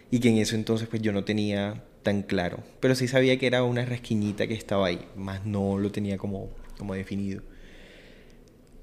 Y 0.09 0.19
que 0.19 0.29
en 0.29 0.37
eso 0.37 0.55
entonces 0.55 0.87
pues 0.87 1.01
yo 1.03 1.11
no 1.11 1.23
tenía 1.23 1.83
tan 2.01 2.23
claro. 2.23 2.63
Pero 2.79 2.95
sí 2.95 3.07
sabía 3.07 3.37
que 3.37 3.45
era 3.45 3.63
una 3.63 3.85
rasquiñita 3.85 4.47
que 4.47 4.55
estaba 4.55 4.87
ahí, 4.87 4.99
más 5.15 5.45
no 5.45 5.77
lo 5.77 5.91
tenía 5.91 6.17
como, 6.17 6.49
como 6.77 6.95
definido. 6.95 7.43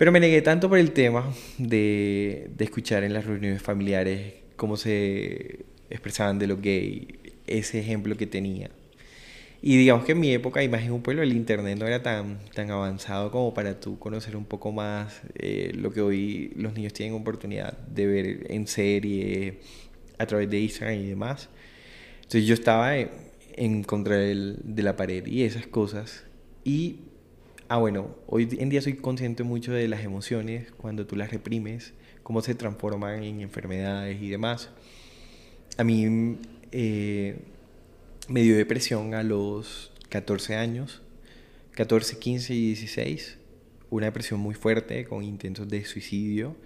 Pero 0.01 0.13
me 0.13 0.21
negué 0.21 0.41
tanto 0.41 0.71
por 0.71 0.79
el 0.79 0.93
tema 0.93 1.31
de, 1.59 2.49
de 2.57 2.65
escuchar 2.65 3.05
en 3.05 3.13
las 3.13 3.27
reuniones 3.27 3.61
familiares 3.61 4.33
cómo 4.57 4.79
se 4.79 5.67
expresaban 5.91 6.39
de 6.39 6.47
lo 6.47 6.57
gay, 6.57 7.19
ese 7.47 7.81
ejemplo 7.81 8.17
que 8.17 8.27
tenía. 8.27 8.71
Y 9.61 9.77
digamos 9.77 10.07
que 10.07 10.13
en 10.13 10.21
mi 10.21 10.33
época, 10.33 10.63
y 10.63 10.71
más 10.71 10.85
en 10.85 10.93
un 10.93 11.03
pueblo, 11.03 11.23
el 11.23 11.37
internet 11.37 11.79
no 11.79 11.87
era 11.87 12.03
tan, 12.03 12.39
tan 12.55 12.71
avanzado 12.71 13.31
como 13.31 13.53
para 13.53 13.79
tú 13.79 13.99
conocer 13.99 14.37
un 14.39 14.47
poco 14.47 14.73
más 14.73 15.21
eh, 15.35 15.73
lo 15.75 15.93
que 15.93 16.01
hoy 16.01 16.55
los 16.57 16.73
niños 16.73 16.95
tienen 16.95 17.15
oportunidad 17.15 17.77
de 17.77 18.07
ver 18.07 18.47
en 18.49 18.67
serie, 18.69 19.59
a 20.17 20.25
través 20.25 20.49
de 20.49 20.61
Instagram 20.61 20.99
y 20.99 21.09
demás. 21.09 21.51
Entonces 22.23 22.47
yo 22.47 22.55
estaba 22.55 22.97
en, 22.97 23.85
contra 23.85 24.17
de 24.17 24.83
la 24.83 24.97
pared 24.97 25.27
y 25.27 25.43
esas 25.43 25.67
cosas. 25.67 26.25
Y 26.65 27.01
Ah, 27.73 27.77
bueno, 27.77 28.17
hoy 28.27 28.49
en 28.59 28.69
día 28.69 28.83
soy 28.83 28.95
consciente 28.95 29.45
mucho 29.45 29.71
de 29.73 29.87
las 29.87 30.03
emociones, 30.03 30.73
cuando 30.73 31.07
tú 31.07 31.15
las 31.15 31.31
reprimes, 31.31 31.95
cómo 32.25 32.43
se 32.43 32.57
transforman 32.57 33.23
en 33.23 33.43
enfermedades 33.43 34.21
y 34.21 34.29
demás. 34.29 34.71
A 35.79 35.85
mí 35.85 36.37
eh, 36.73 37.39
me 38.27 38.43
dio 38.43 38.57
depresión 38.57 39.15
a 39.15 39.23
los 39.23 39.93
14 40.09 40.57
años, 40.57 41.01
14, 41.77 42.19
15 42.19 42.55
y 42.55 42.67
16, 42.67 43.39
una 43.91 44.07
depresión 44.07 44.41
muy 44.41 44.57
fuerte 44.57 45.05
con 45.05 45.23
intentos 45.23 45.69
de 45.69 45.85
suicidio. 45.85 46.57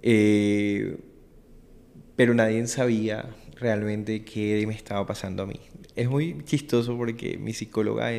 Eh, 0.00 0.96
pero 2.16 2.32
nadie 2.32 2.66
sabía 2.68 3.36
realmente 3.60 4.24
qué 4.24 4.64
me 4.66 4.72
estaba 4.72 5.06
pasando 5.06 5.42
a 5.42 5.46
mí. 5.46 5.60
Es 5.94 6.08
muy 6.08 6.42
chistoso 6.44 6.96
porque 6.96 7.36
mi 7.36 7.52
psicóloga, 7.52 8.12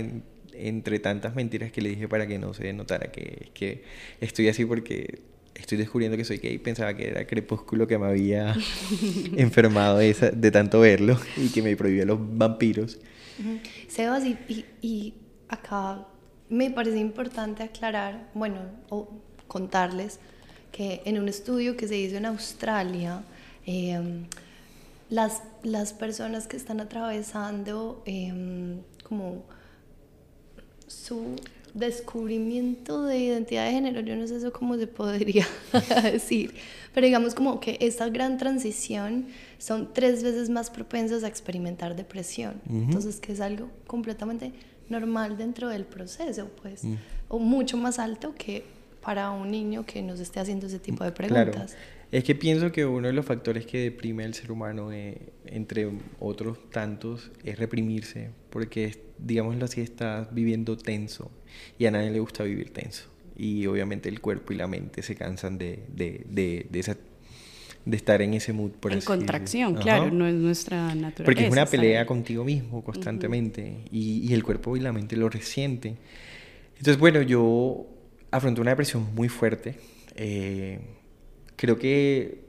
entre 0.60 1.00
tantas 1.00 1.36
mentiras 1.36 1.72
que 1.72 1.82
le 1.82 1.90
dije 1.90 2.08
para 2.08 2.28
que 2.28 2.40
no 2.40 2.54
se 2.54 2.72
notara 2.74 3.12
que, 3.12 3.50
que 3.54 3.84
estoy 4.22 4.48
así 4.48 4.66
porque 4.66 5.22
estoy 5.56 5.78
descubriendo 5.78 6.18
que 6.18 6.24
soy 6.24 6.38
gay, 6.38 6.58
pensaba 6.58 6.94
que 6.96 7.08
era 7.08 7.26
Crepúsculo 7.26 7.88
que 7.88 7.98
me 7.98 8.08
había 8.08 8.56
enfermado 9.38 9.98
de, 9.98 10.14
de, 10.14 10.52
tanto 10.52 10.80
verlo 10.80 11.20
y 11.36 11.50
que 11.50 11.62
me 11.62 11.76
prohibía 11.76 12.06
los 12.06 12.20
vampiros. 12.20 13.00
Sebas, 13.88 14.26
y, 14.26 14.38
y, 14.48 14.66
y, 14.82 15.14
acá 15.50 16.06
me 16.50 16.72
parece 16.72 16.98
importante 16.98 17.64
aclarar, 17.64 18.30
bueno, 18.34 18.60
o 18.90 19.10
contarles 19.48 20.20
que 20.72 21.02
en 21.06 21.20
un 21.20 21.28
estudio 21.28 21.78
que 21.78 21.88
se 21.88 21.98
hizo 21.98 22.18
en 22.18 22.26
Australia, 22.26 23.24
em, 23.66 24.26
las, 25.10 25.44
las 25.64 25.94
personas 25.94 26.48
que 26.48 26.58
están 26.58 26.80
atravesando 26.80 28.04
em, 28.06 28.82
como 29.04 29.46
su 30.88 31.36
descubrimiento 31.74 33.04
de 33.04 33.20
identidad 33.20 33.66
de 33.66 33.72
género, 33.72 34.02
yo 34.02 34.16
no 34.16 34.26
sé 34.26 34.38
eso 34.38 34.52
cómo 34.52 34.78
se 34.78 34.88
podría 34.88 35.48
decir, 36.04 36.56
pero 36.94 37.06
digamos 37.06 37.36
como 37.36 37.60
que 37.60 37.78
esta 37.82 38.10
gran 38.10 38.38
transición 38.38 39.28
son 39.60 39.94
tres 39.94 40.24
veces 40.24 40.50
más 40.50 40.70
propensos 40.70 41.24
a 41.24 41.28
experimentar 41.28 41.96
depresión, 41.96 42.62
entonces 42.70 43.20
que 43.20 43.34
es 43.34 43.42
algo 43.42 43.70
completamente 43.86 44.54
normal 44.90 45.38
dentro 45.38 45.70
del 45.70 45.86
proceso, 45.86 46.50
pues, 46.62 46.84
mm. 46.84 46.96
o 47.28 47.40
mucho 47.40 47.78
más 47.78 48.00
alto 48.00 48.34
que 48.36 48.64
para 49.02 49.32
un 49.32 49.52
niño 49.52 49.86
que 49.86 50.02
nos 50.02 50.20
esté 50.20 50.40
haciendo 50.40 50.68
ese 50.68 50.80
tipo 50.80 51.04
de 51.04 51.12
preguntas. 51.12 51.76
Es 52.12 52.24
que 52.24 52.36
pienso 52.36 52.72
que 52.72 52.86
uno 52.86 53.08
de 53.08 53.14
los 53.14 53.26
factores 53.26 53.66
que 53.66 53.80
deprime 53.80 54.24
al 54.24 54.34
ser 54.34 54.52
humano, 54.52 54.92
eh, 54.92 55.18
entre 55.46 55.90
otros 56.20 56.58
tantos, 56.70 57.32
es 57.44 57.60
reprimirse, 57.60 58.30
porque, 58.50 58.98
digámoslo 59.18 59.66
así, 59.66 59.82
estás 59.82 60.34
viviendo 60.34 60.78
tenso 60.78 61.30
y 61.78 61.86
a 61.86 61.92
nadie 61.92 62.12
le 62.12 62.20
gusta 62.20 62.44
vivir 62.44 62.72
tenso. 62.72 63.10
Y 63.36 63.68
obviamente 63.68 64.10
el 64.10 64.22
cuerpo 64.22 64.54
y 64.54 64.56
la 64.56 64.68
mente 64.68 65.04
se 65.04 65.16
cansan 65.16 65.58
de, 65.58 65.84
de, 65.94 66.26
de, 66.30 66.66
de 66.70 66.80
esa 66.80 66.98
de 67.86 67.96
estar 67.96 68.22
en 68.22 68.34
ese 68.34 68.52
mood. 68.52 68.72
Por 68.72 68.92
en 68.92 69.02
contracción, 69.02 69.76
claro, 69.76 70.12
no 70.12 70.28
es 70.28 70.36
nuestra 70.36 70.94
naturaleza. 70.94 71.24
Porque 71.24 71.46
es 71.46 71.52
una 71.52 71.66
pelea 71.66 72.06
contigo 72.06 72.44
mismo 72.44 72.84
constantemente 72.84 73.78
y, 73.92 74.28
y, 74.28 74.34
el 74.34 74.44
cuerpo 74.44 74.76
y 74.76 74.82
la 74.82 74.92
mente 74.92 75.16
lo 75.16 75.30
resienten. 75.30 75.98
Entonces, 76.78 77.00
bueno, 77.00 77.22
yo 77.22 77.88
afronté 78.30 78.60
una 78.60 78.72
depresión 78.72 79.16
muy 79.16 79.30
fuerte. 79.30 79.76
Eh, 80.16 80.80
creo 81.58 81.78
que 81.78 82.40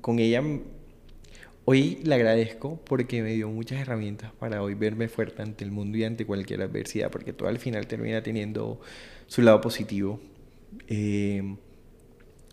con 0.00 0.18
ella 0.18 0.42
hoy 1.66 1.98
le 2.02 2.14
agradezco 2.14 2.80
porque 2.84 3.22
me 3.22 3.34
dio 3.34 3.50
muchas 3.50 3.80
herramientas 3.80 4.32
para 4.38 4.62
hoy 4.62 4.74
verme 4.74 5.08
fuerte 5.08 5.42
ante 5.42 5.64
el 5.64 5.70
mundo 5.70 5.98
y 5.98 6.04
ante 6.04 6.24
cualquier 6.24 6.62
adversidad, 6.62 7.10
porque 7.10 7.34
todo 7.34 7.48
al 7.48 7.58
final 7.58 7.86
termina 7.86 8.22
teniendo 8.22 8.80
su 9.26 9.42
lado 9.42 9.60
positivo. 9.60 10.20
Eh, 10.88 11.56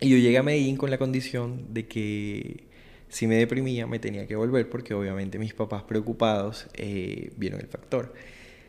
y 0.00 0.08
yo 0.08 0.16
llegué 0.16 0.36
a 0.38 0.42
Medellín 0.42 0.76
con 0.76 0.90
la 0.90 0.98
condición 0.98 1.72
de 1.72 1.86
que 1.86 2.64
si 3.08 3.26
me 3.26 3.36
deprimía 3.36 3.86
me 3.86 3.98
tenía 3.98 4.26
que 4.26 4.36
volver 4.36 4.68
porque 4.68 4.94
obviamente 4.94 5.38
mis 5.38 5.52
papás 5.52 5.82
preocupados 5.82 6.68
eh, 6.74 7.32
vieron 7.36 7.60
el 7.60 7.66
factor. 7.66 8.14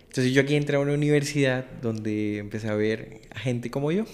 Entonces 0.07 0.33
yo 0.33 0.41
aquí 0.41 0.55
entré 0.55 0.75
a 0.75 0.79
una 0.79 0.93
universidad 0.93 1.65
donde 1.81 2.37
empecé 2.37 2.67
a 2.67 2.75
ver 2.75 3.21
a 3.29 3.39
gente 3.39 3.71
como 3.71 3.91
yo 3.91 4.05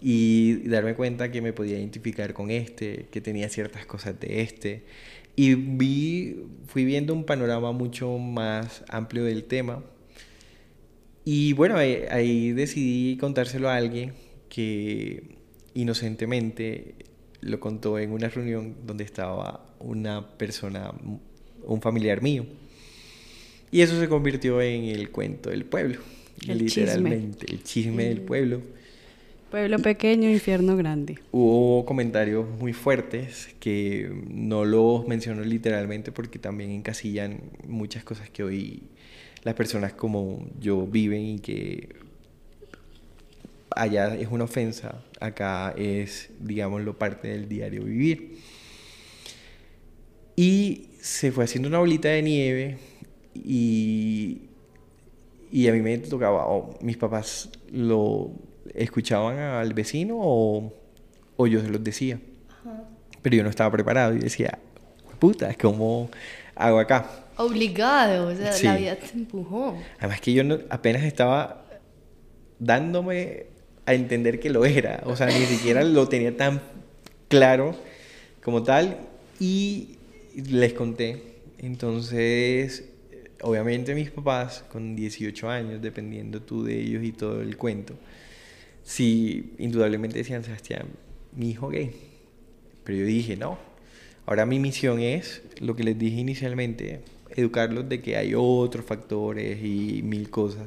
y 0.00 0.68
darme 0.68 0.94
cuenta 0.94 1.30
que 1.30 1.40
me 1.40 1.52
podía 1.52 1.78
identificar 1.78 2.34
con 2.34 2.50
este, 2.50 3.06
que 3.10 3.20
tenía 3.20 3.48
ciertas 3.48 3.86
cosas 3.86 4.18
de 4.20 4.42
este. 4.42 4.84
Y 5.36 5.54
vi, 5.54 6.44
fui 6.66 6.84
viendo 6.84 7.14
un 7.14 7.24
panorama 7.24 7.72
mucho 7.72 8.18
más 8.18 8.84
amplio 8.88 9.24
del 9.24 9.44
tema. 9.44 9.82
Y 11.24 11.54
bueno, 11.54 11.76
ahí, 11.76 12.52
decidí 12.52 13.16
contárselo 13.16 13.68
a 13.68 13.76
alguien 13.76 14.12
que 14.48 15.36
inocentemente 15.72 16.94
lo 17.40 17.58
contó 17.60 17.98
en 17.98 18.12
una 18.12 18.28
reunión 18.28 18.76
donde 18.86 19.04
estaba 19.04 19.74
una 19.80 20.36
persona, 20.36 20.92
un 21.64 21.80
familiar 21.80 22.22
mío. 22.22 22.46
Y 23.70 23.80
eso 23.80 23.98
se 23.98 24.08
convirtió 24.08 24.60
en 24.62 24.84
el 24.84 25.10
cuento 25.10 25.50
del 25.50 25.64
pueblo, 25.64 25.98
literalmente, 26.46 27.46
el 27.50 27.64
chisme 27.64 28.04
del 28.04 28.20
pueblo. 28.20 28.60
Pueblo 29.50 29.78
pequeño, 29.78 30.28
infierno 30.28 30.76
grande. 30.76 31.18
Hubo 31.30 31.84
comentarios 31.84 32.48
muy 32.58 32.72
fuertes 32.72 33.54
que 33.60 34.10
no 34.28 34.64
los 34.64 35.06
menciono 35.06 35.42
literalmente 35.42 36.10
porque 36.12 36.38
también 36.38 36.70
encasillan 36.70 37.40
muchas 37.66 38.02
cosas 38.04 38.30
que 38.30 38.42
hoy 38.42 38.82
las 39.44 39.54
personas 39.54 39.92
como 39.92 40.46
yo 40.58 40.86
viven 40.86 41.22
y 41.22 41.38
que 41.38 41.88
allá 43.70 44.14
es 44.16 44.28
una 44.30 44.44
ofensa, 44.44 45.04
acá 45.20 45.74
es, 45.76 46.30
digámoslo, 46.40 46.98
parte 46.98 47.28
del 47.28 47.48
diario 47.48 47.84
vivir. 47.84 48.38
Y 50.36 50.88
se 51.00 51.30
fue 51.30 51.44
haciendo 51.44 51.68
una 51.68 51.78
bolita 51.78 52.08
de 52.08 52.22
nieve 52.22 52.78
y, 53.34 54.42
y 55.52 55.68
a 55.68 55.72
mí 55.72 55.80
me 55.80 55.96
tocaba, 55.98 56.46
mis 56.80 56.96
papás 56.96 57.50
lo 57.70 58.32
escuchaban 58.74 59.38
al 59.38 59.74
vecino 59.74 60.16
o, 60.18 60.72
o 61.36 61.46
yo 61.46 61.60
se 61.60 61.68
los 61.68 61.82
decía. 61.82 62.18
Pero 63.22 63.36
yo 63.36 63.42
no 63.42 63.50
estaba 63.50 63.70
preparado 63.70 64.14
y 64.14 64.18
decía, 64.18 64.58
puta, 65.18 65.54
¿cómo 65.54 66.10
hago 66.54 66.78
acá? 66.78 67.26
Obligado, 67.36 68.28
o 68.28 68.36
sea, 68.36 68.52
la 68.62 68.76
vida 68.76 68.96
te 68.96 69.12
empujó. 69.14 69.76
Además 69.98 70.20
que 70.20 70.32
yo 70.32 70.42
apenas 70.70 71.02
estaba 71.02 71.64
dándome 72.58 73.46
a 73.86 73.94
entender 73.94 74.40
que 74.40 74.50
lo 74.50 74.64
era, 74.64 75.02
o 75.04 75.16
sea, 75.16 75.26
ni 75.26 75.44
siquiera 75.46 75.82
lo 75.82 76.08
tenía 76.08 76.36
tan 76.36 76.60
claro 77.28 77.74
como 78.42 78.62
tal 78.62 78.98
y 79.40 79.96
les 80.34 80.72
conté. 80.72 81.22
Entonces, 81.58 82.84
obviamente 83.42 83.94
mis 83.94 84.10
papás 84.10 84.64
con 84.70 84.94
18 84.94 85.48
años, 85.48 85.82
dependiendo 85.82 86.40
tú 86.40 86.64
de 86.64 86.80
ellos 86.80 87.02
y 87.04 87.12
todo 87.12 87.42
el 87.42 87.56
cuento, 87.56 87.94
sí, 88.84 89.54
indudablemente 89.58 90.18
decían, 90.18 90.44
Sebastián, 90.44 90.86
mi 91.34 91.50
hijo 91.50 91.68
gay. 91.68 91.90
Pero 92.84 92.98
yo 92.98 93.04
dije, 93.04 93.36
no, 93.36 93.58
ahora 94.26 94.46
mi 94.46 94.60
misión 94.60 95.00
es, 95.00 95.42
lo 95.58 95.74
que 95.74 95.82
les 95.82 95.98
dije 95.98 96.20
inicialmente, 96.20 97.00
educarlos 97.30 97.88
de 97.88 98.00
que 98.00 98.16
hay 98.16 98.34
otros 98.36 98.84
factores 98.84 99.58
y 99.64 100.02
mil 100.02 100.30
cosas. 100.30 100.64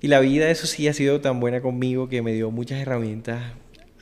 Y 0.00 0.08
la 0.08 0.20
vida, 0.20 0.50
eso 0.50 0.66
sí, 0.66 0.88
ha 0.88 0.94
sido 0.94 1.20
tan 1.20 1.40
buena 1.40 1.60
conmigo 1.60 2.08
que 2.08 2.22
me 2.22 2.32
dio 2.32 2.50
muchas 2.50 2.80
herramientas 2.80 3.52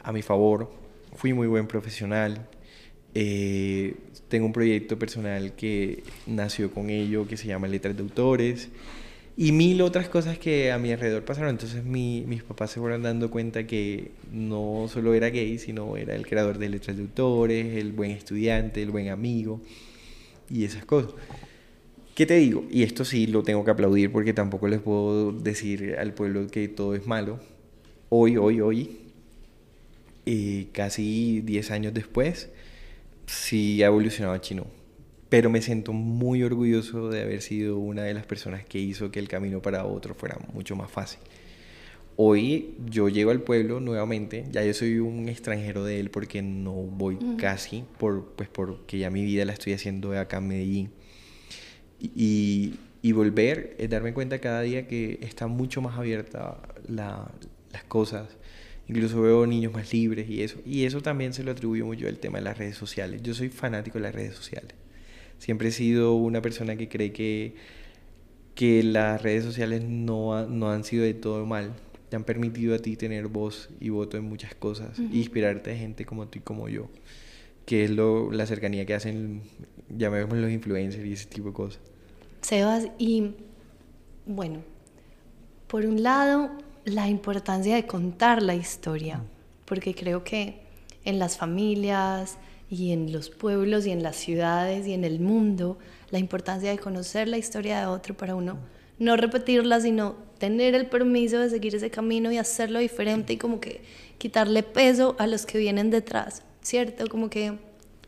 a 0.03 0.13
mi 0.13 0.23
favor. 0.23 0.71
Fui 1.17 1.33
muy 1.33 1.49
buen 1.49 1.67
profesional. 1.67 2.47
Eh, 3.15 3.97
tengo 4.29 4.47
un 4.47 4.53
proyecto 4.53 4.99
personal 4.99 5.55
que 5.57 6.05
nació 6.27 6.71
con 6.71 6.91
ello, 6.91 7.27
que 7.27 7.37
se 7.37 7.49
llama 7.49 7.67
Letras 7.67 7.97
de 7.97 8.03
Autores 8.03 8.69
y 9.41 9.53
mil 9.53 9.81
otras 9.83 10.09
cosas 10.09 10.37
que 10.37 10.73
a 10.73 10.79
mi 10.79 10.91
alrededor 10.91 11.25
pasaron. 11.25 11.51
Entonces 11.51 11.85
mis 11.85 12.43
papás 12.43 12.73
se 12.73 12.81
fueron 12.81 13.05
dando 13.05 13.31
cuenta 13.31 13.69
que 13.69 14.11
no 14.33 14.87
solo 14.93 15.15
era 15.15 15.31
gay, 15.31 15.59
sino 15.59 15.97
era 15.97 16.17
el 16.17 16.27
creador 16.27 16.59
de 16.59 16.69
letras 16.69 16.97
de 16.97 17.05
autores, 17.05 17.77
el 17.77 17.93
buen 17.93 18.11
estudiante, 18.11 18.83
el 18.83 18.91
buen 18.91 19.11
amigo 19.11 19.61
y 20.51 20.65
esas 20.65 20.85
cosas. 20.85 21.13
¿Qué 22.17 22.27
te 22.27 22.35
digo? 22.35 22.65
Y 22.69 22.83
esto 22.83 23.05
sí 23.05 23.29
lo 23.29 23.45
tengo 23.45 23.65
que 23.65 23.71
aplaudir 23.71 24.11
porque 24.11 24.33
tampoco 24.33 24.67
les 24.67 24.81
puedo 24.81 25.31
decir 25.31 25.95
al 26.01 26.15
pueblo 26.15 26.49
que 26.49 26.67
todo 26.67 26.97
es 26.97 27.07
malo. 27.07 27.39
Hoy, 28.09 28.37
hoy, 28.37 28.61
hoy, 28.61 28.99
eh, 30.27 30.67
casi 30.73 31.43
10 31.43 31.71
años 31.71 31.95
después, 31.95 32.51
sí 33.27 33.85
ha 33.85 33.87
evolucionado 33.87 34.35
a 34.35 34.41
chino 34.41 34.78
pero 35.29 35.51
me 35.51 35.61
siento 35.61 35.93
muy 35.93 36.43
orgulloso 36.43 37.11
de 37.11 37.23
haber 37.23 37.43
sido 37.43 37.79
una 37.79 38.03
de 38.03 38.15
las 38.15 38.27
personas 38.27 38.65
que 38.65 38.79
hizo 38.79 39.11
que 39.11 39.19
el 39.19 39.29
camino 39.29 39.61
para 39.61 39.85
otro 39.85 40.15
fuera 40.15 40.39
mucho 40.53 40.75
más 40.77 40.91
fácil. 40.91 41.21
Hoy 42.17 42.75
yo 42.87 43.09
llego 43.09 43.31
al 43.31 43.43
pueblo 43.43 43.79
nuevamente, 43.79 44.45
ya 44.51 44.65
yo 44.65 44.75
soy 44.75 44.99
un 44.99 45.29
extranjero 45.29 45.85
de 45.85 46.01
él 46.01 46.11
porque 46.11 46.43
no 46.43 46.73
voy 46.73 47.17
casi, 47.39 47.85
por, 47.99 48.33
pues 48.33 48.49
porque 48.49 48.99
ya 48.99 49.09
mi 49.11 49.23
vida 49.23 49.45
la 49.45 49.53
estoy 49.53 49.73
haciendo 49.75 50.19
acá 50.19 50.39
en 50.39 50.49
Medellín. 50.49 50.91
Y, 52.01 52.75
y 53.03 53.13
volver 53.13 53.77
es 53.79 53.89
darme 53.91 54.13
cuenta 54.15 54.41
cada 54.41 54.63
día 54.63 54.89
que 54.89 55.21
está 55.23 55.47
mucho 55.47 55.81
más 55.81 55.97
abierta 55.97 56.61
la, 56.89 57.31
las 57.73 57.85
cosas. 57.85 58.29
Incluso 58.89 59.21
veo 59.21 59.47
niños 59.47 59.73
más 59.73 59.93
libres 59.93 60.29
y 60.29 60.43
eso. 60.43 60.59
Y 60.65 60.87
eso 60.87 61.03
también 61.03 61.33
se 61.35 61.45
lo 61.45 61.53
atribuyo 61.53 61.85
mucho 61.87 62.09
al 62.09 62.19
tema 62.19 62.39
de 62.39 62.45
las 62.45 62.59
redes 62.59 62.77
sociales. 62.77 63.23
Yo 63.23 63.35
soy 63.35 63.49
fanático 63.49 63.99
de 63.99 64.03
las 64.03 64.15
redes 64.15 64.35
sociales. 64.35 64.75
Siempre 65.39 65.69
he 65.69 65.73
sido 65.73 66.15
una 66.15 66.43
persona 66.43 66.77
que 66.77 66.89
cree 66.89 67.13
que, 67.13 67.55
que 68.55 68.83
las 68.83 69.23
redes 69.23 69.45
sociales 69.45 69.83
no, 69.85 70.47
no 70.47 70.71
han 70.71 70.85
sido 70.85 71.05
de 71.05 71.15
todo 71.15 71.47
mal. 71.47 71.75
Te 72.09 72.17
han 72.17 72.25
permitido 72.25 72.75
a 72.75 72.79
ti 72.79 72.97
tener 72.97 73.29
voz 73.29 73.69
y 73.81 73.91
voto 73.91 74.17
en 74.17 74.25
muchas 74.25 74.55
cosas. 74.55 74.99
inspirarte 74.99 75.73
a 75.73 75.77
gente 75.77 76.05
como 76.05 76.27
tú 76.27 76.39
y 76.39 76.43
como 76.43 76.69
yo. 76.69 76.89
que 77.67 77.85
es 77.85 77.91
lo, 77.91 78.33
la 78.33 78.47
cercanía 78.47 78.87
que 78.87 78.95
hacen, 78.95 79.43
llamémoslo 79.91 80.41
los 80.41 80.51
influencers 80.51 81.05
y 81.05 81.13
ese 81.13 81.27
tipo 81.27 81.49
de 81.49 81.55
cosas. 81.55 81.81
Sebas, 82.41 82.89
y 82.99 83.35
bueno, 84.25 84.61
por 85.67 85.85
un 85.85 86.03
lado, 86.03 86.51
la 86.87 87.09
importancia 87.09 87.75
de 87.75 87.87
contar 87.87 88.43
la 88.43 88.55
historia, 88.55 89.23
porque 89.67 89.95
creo 89.95 90.25
que 90.25 90.63
en 91.05 91.19
las 91.19 91.37
familias 91.37 92.39
y 92.71 92.93
en 92.93 93.13
los 93.13 93.31
pueblos 93.31 93.87
y 93.87 93.91
en 93.91 94.03
las 94.03 94.17
ciudades 94.17 94.87
y 94.87 94.93
en 94.93 95.05
el 95.05 95.21
mundo, 95.21 95.79
la 96.11 96.19
importancia 96.19 96.71
de 96.71 96.79
conocer 96.79 97.29
la 97.29 97.39
historia 97.39 97.81
de 97.81 97.87
otro 97.87 98.17
para 98.17 98.35
uno, 98.35 98.59
no 98.99 99.17
repetirla, 99.17 99.81
sino 99.81 100.17
tener 100.39 100.75
el 100.75 100.87
permiso 100.87 101.39
de 101.39 101.51
seguir 101.51 101.75
ese 101.75 101.91
camino 101.91 102.31
y 102.31 102.39
hacerlo 102.39 102.79
diferente 102.79 103.33
y 103.33 103.37
como 103.37 103.61
que 103.61 103.83
quitarle 104.19 104.63
peso 104.63 105.17
a 105.19 105.27
los 105.27 105.47
que 105.47 105.59
vienen 105.59 105.91
detrás, 105.91 106.43
¿cierto? 106.63 107.07
Como 107.09 107.31
que 107.31 107.59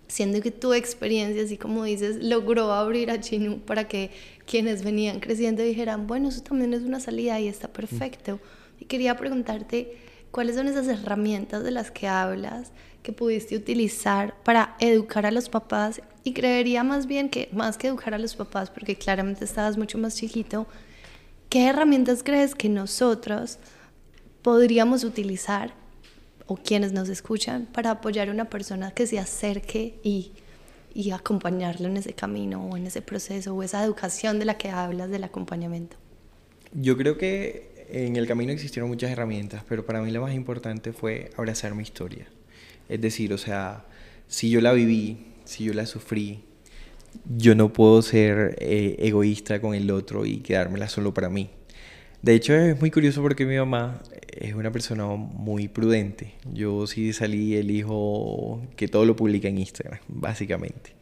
siendo 0.08 0.40
que 0.40 0.50
tu 0.50 0.74
experiencia, 0.74 1.42
así 1.42 1.56
como 1.56 1.84
dices, 1.84 2.16
logró 2.16 2.72
abrir 2.72 3.10
a 3.10 3.20
Chinu 3.20 3.60
para 3.60 3.86
que 3.86 4.10
quienes 4.44 4.82
venían 4.82 5.20
creciendo 5.20 5.62
dijeran, 5.62 6.06
bueno, 6.06 6.28
eso 6.28 6.42
también 6.42 6.74
es 6.74 6.82
una 6.82 7.00
salida 7.00 7.38
y 7.40 7.48
está 7.48 7.68
perfecto. 7.68 8.40
Y 8.80 8.86
quería 8.86 9.16
preguntarte, 9.16 9.96
¿cuáles 10.32 10.56
son 10.56 10.66
esas 10.66 10.88
herramientas 10.88 11.62
de 11.62 11.70
las 11.70 11.90
que 11.90 12.08
hablas 12.08 12.72
que 13.02 13.12
pudiste 13.12 13.56
utilizar 13.56 14.34
para 14.42 14.76
educar 14.80 15.26
a 15.26 15.30
los 15.30 15.48
papás? 15.48 16.02
Y 16.24 16.32
creería 16.32 16.84
más 16.84 17.06
bien 17.06 17.28
que 17.30 17.48
más 17.52 17.78
que 17.78 17.88
educar 17.88 18.14
a 18.14 18.18
los 18.18 18.36
papás, 18.36 18.70
porque 18.70 18.96
claramente 18.96 19.44
estabas 19.44 19.76
mucho 19.76 19.98
más 19.98 20.16
chiquito, 20.16 20.66
¿qué 21.48 21.66
herramientas 21.66 22.22
crees 22.22 22.54
que 22.54 22.68
nosotros 22.68 23.58
podríamos 24.42 25.04
utilizar 25.04 25.74
o 26.46 26.56
quienes 26.56 26.92
nos 26.92 27.08
escuchan 27.08 27.68
para 27.72 27.92
apoyar 27.92 28.28
a 28.28 28.32
una 28.32 28.46
persona 28.46 28.90
que 28.90 29.06
se 29.06 29.18
acerque 29.18 30.00
y, 30.02 30.32
y 30.92 31.12
acompañarlo 31.12 31.86
en 31.86 31.96
ese 31.96 32.12
camino 32.12 32.66
o 32.66 32.76
en 32.76 32.86
ese 32.86 33.02
proceso 33.02 33.54
o 33.54 33.62
esa 33.62 33.84
educación 33.84 34.38
de 34.38 34.44
la 34.46 34.58
que 34.58 34.70
hablas 34.70 35.10
del 35.10 35.24
acompañamiento? 35.24 35.96
Yo 36.72 36.96
creo 36.96 37.18
que 37.18 37.86
en 37.90 38.16
el 38.16 38.26
camino 38.26 38.52
existieron 38.52 38.88
muchas 38.88 39.10
herramientas, 39.10 39.64
pero 39.68 39.84
para 39.84 40.00
mí 40.00 40.10
lo 40.10 40.22
más 40.22 40.34
importante 40.34 40.92
fue 40.92 41.30
abrazar 41.36 41.74
mi 41.74 41.82
historia. 41.82 42.26
Es 42.90 43.00
decir, 43.00 43.32
o 43.32 43.38
sea, 43.38 43.84
si 44.26 44.50
yo 44.50 44.60
la 44.60 44.72
viví, 44.72 45.18
si 45.44 45.64
yo 45.64 45.72
la 45.72 45.86
sufrí, 45.86 46.40
yo 47.24 47.54
no 47.54 47.72
puedo 47.72 48.02
ser 48.02 48.56
eh, 48.58 48.96
egoísta 48.98 49.60
con 49.60 49.74
el 49.74 49.90
otro 49.92 50.26
y 50.26 50.38
quedármela 50.38 50.88
solo 50.88 51.14
para 51.14 51.30
mí. 51.30 51.50
De 52.20 52.34
hecho, 52.34 52.52
es 52.52 52.78
muy 52.80 52.90
curioso 52.90 53.22
porque 53.22 53.46
mi 53.46 53.56
mamá 53.56 54.02
es 54.28 54.54
una 54.54 54.72
persona 54.72 55.06
muy 55.06 55.68
prudente. 55.68 56.34
Yo 56.52 56.86
sí 56.88 57.12
salí 57.12 57.54
el 57.54 57.70
hijo 57.70 58.60
que 58.76 58.88
todo 58.88 59.04
lo 59.04 59.14
publica 59.16 59.48
en 59.48 59.58
Instagram, 59.58 60.00
básicamente. 60.08 60.92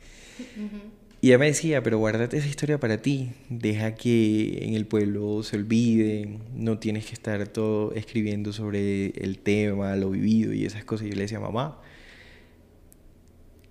Y 1.21 1.29
ella 1.29 1.39
me 1.39 1.47
decía, 1.47 1.83
pero 1.83 1.99
guárdate 1.99 2.37
esa 2.37 2.47
historia 2.47 2.79
para 2.79 3.03
ti, 3.03 3.33
deja 3.49 3.97
que 3.97 4.65
en 4.65 4.75
el 4.75 4.87
pueblo 4.87 5.43
se 5.43 5.57
olvide, 5.57 6.39
no 6.55 6.79
tienes 6.79 7.07
que 7.07 7.15
estar 7.15 7.49
todo 7.49 7.93
escribiendo 7.95 8.53
sobre 8.53 9.09
el 9.23 9.39
tema, 9.41 9.97
lo 9.97 10.11
vivido 10.11 10.53
y 10.53 10.65
esas 10.65 10.85
cosas. 10.85 11.09
Y 11.09 11.11
yo 11.11 11.17
le 11.17 11.23
decía, 11.23 11.41
mamá, 11.41 11.81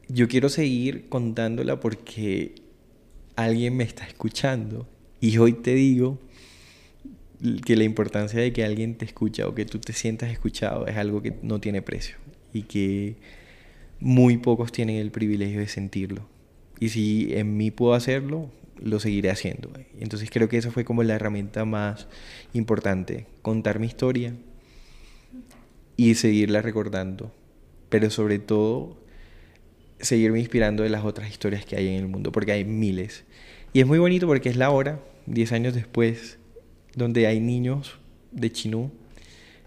yo 0.09 0.27
quiero 0.27 0.49
seguir 0.49 1.07
contándola 1.07 1.79
porque 1.79 2.55
alguien 3.37 3.77
me 3.77 3.85
está 3.85 4.05
escuchando. 4.05 4.85
Y 5.21 5.37
hoy 5.37 5.53
te 5.53 5.73
digo 5.73 6.19
que 7.65 7.77
la 7.77 7.85
importancia 7.85 8.41
de 8.41 8.51
que 8.51 8.65
alguien 8.65 8.95
te 8.95 9.05
escucha 9.05 9.47
o 9.47 9.55
que 9.55 9.65
tú 9.65 9.79
te 9.79 9.93
sientas 9.93 10.31
escuchado 10.31 10.85
es 10.87 10.97
algo 10.97 11.21
que 11.21 11.33
no 11.43 11.61
tiene 11.61 11.81
precio 11.81 12.17
y 12.51 12.63
que 12.63 13.15
muy 13.99 14.37
pocos 14.37 14.71
tienen 14.73 14.97
el 14.97 15.11
privilegio 15.11 15.59
de 15.59 15.67
sentirlo. 15.67 16.27
Y 16.79 16.89
si 16.89 17.33
en 17.33 17.57
mí 17.57 17.71
puedo 17.71 17.93
hacerlo, 17.93 18.51
lo 18.79 18.99
seguiré 18.99 19.29
haciendo. 19.29 19.71
Entonces 19.99 20.29
creo 20.29 20.49
que 20.49 20.57
esa 20.57 20.71
fue 20.71 20.85
como 20.85 21.03
la 21.03 21.15
herramienta 21.15 21.65
más 21.65 22.07
importante, 22.53 23.25
contar 23.41 23.79
mi 23.79 23.87
historia 23.87 24.35
y 25.95 26.15
seguirla 26.15 26.61
recordando, 26.61 27.31
pero 27.89 28.09
sobre 28.09 28.39
todo 28.39 28.97
seguirme 29.99 30.39
inspirando 30.39 30.83
de 30.83 30.89
las 30.89 31.03
otras 31.03 31.29
historias 31.29 31.65
que 31.65 31.75
hay 31.75 31.87
en 31.87 31.95
el 31.95 32.07
mundo, 32.07 32.31
porque 32.31 32.51
hay 32.51 32.65
miles. 32.65 33.25
Y 33.73 33.79
es 33.79 33.87
muy 33.87 33.97
bonito 33.97 34.27
porque 34.27 34.49
es 34.49 34.55
la 34.55 34.69
hora, 34.69 34.99
10 35.25 35.51
años 35.53 35.73
después, 35.73 36.37
donde 36.95 37.27
hay 37.27 37.39
niños 37.39 37.99
de 38.31 38.51
Chinú 38.51 38.91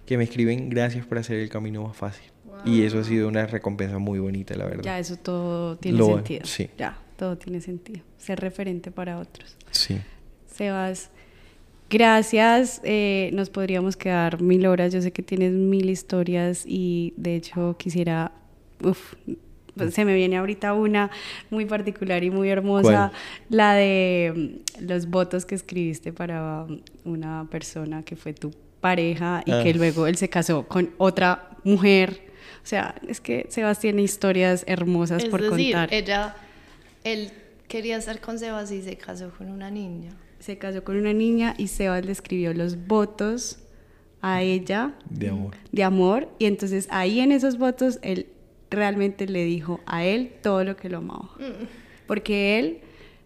que 0.06 0.16
me 0.16 0.24
escriben 0.24 0.70
gracias 0.70 1.06
por 1.06 1.18
hacer 1.18 1.38
el 1.38 1.48
camino 1.48 1.82
más 1.82 1.96
fácil. 1.96 2.29
Y 2.64 2.82
eso 2.82 3.00
ha 3.00 3.04
sido 3.04 3.28
una 3.28 3.46
recompensa 3.46 3.98
muy 3.98 4.18
bonita, 4.18 4.54
la 4.54 4.66
verdad. 4.66 4.82
Ya, 4.82 4.98
eso 4.98 5.16
todo 5.16 5.76
tiene 5.76 6.02
sentido. 6.02 6.44
Sí. 6.44 6.70
Ya, 6.78 6.96
todo 7.16 7.36
tiene 7.36 7.60
sentido. 7.60 8.00
Ser 8.18 8.40
referente 8.40 8.90
para 8.90 9.18
otros. 9.18 9.56
Sí. 9.70 9.98
Sebas, 10.52 11.10
gracias. 11.88 12.80
Eh, 12.84 13.30
nos 13.32 13.50
podríamos 13.50 13.96
quedar 13.96 14.40
mil 14.40 14.66
horas. 14.66 14.92
Yo 14.92 15.00
sé 15.02 15.12
que 15.12 15.22
tienes 15.22 15.52
mil 15.52 15.88
historias 15.90 16.64
y 16.66 17.14
de 17.16 17.36
hecho 17.36 17.76
quisiera... 17.78 18.32
Uf, 18.82 19.14
pues 19.76 19.94
se 19.94 20.04
me 20.04 20.14
viene 20.14 20.36
ahorita 20.36 20.74
una 20.74 21.10
muy 21.48 21.64
particular 21.64 22.24
y 22.24 22.30
muy 22.30 22.48
hermosa, 22.48 23.12
la 23.48 23.74
de 23.74 24.60
mm, 24.80 24.84
los 24.86 25.08
votos 25.08 25.46
que 25.46 25.54
escribiste 25.54 26.12
para 26.12 26.66
una 27.04 27.46
persona 27.50 28.02
que 28.02 28.16
fue 28.16 28.32
tu 28.32 28.52
pareja 28.80 29.42
y 29.44 29.50
que 29.50 29.70
ah. 29.70 29.74
luego 29.76 30.06
él 30.06 30.16
se 30.16 30.28
casó 30.28 30.66
con 30.66 30.90
otra 30.98 31.50
mujer 31.64 32.29
o 32.62 32.66
sea, 32.66 32.94
es 33.08 33.20
que 33.20 33.46
Sebas 33.48 33.80
tiene 33.80 34.02
historias 34.02 34.64
hermosas 34.66 35.24
por 35.26 35.42
decir, 35.42 35.72
contar. 35.72 35.92
Ella, 35.92 36.36
él 37.04 37.32
quería 37.68 37.96
estar 37.96 38.20
con 38.20 38.38
Sebas 38.38 38.70
y 38.72 38.82
se 38.82 38.96
casó 38.96 39.30
con 39.30 39.50
una 39.50 39.70
niña. 39.70 40.10
Se 40.38 40.58
casó 40.58 40.84
con 40.84 40.96
una 40.96 41.12
niña 41.12 41.54
y 41.58 41.68
Sebas 41.68 42.04
le 42.04 42.12
escribió 42.12 42.52
los 42.54 42.86
votos 42.86 43.58
a 44.22 44.42
ella. 44.42 44.94
De 45.08 45.28
amor. 45.28 45.56
De 45.72 45.82
amor. 45.82 46.28
Y 46.38 46.46
entonces 46.46 46.88
ahí 46.90 47.20
en 47.20 47.32
esos 47.32 47.58
votos 47.58 47.98
él 48.02 48.26
realmente 48.70 49.26
le 49.26 49.44
dijo 49.44 49.80
a 49.86 50.04
él 50.04 50.32
todo 50.42 50.64
lo 50.64 50.76
que 50.76 50.88
lo 50.88 50.98
amaba. 50.98 51.30
Mm. 51.38 51.66
Porque 52.06 52.58
él, 52.58 52.80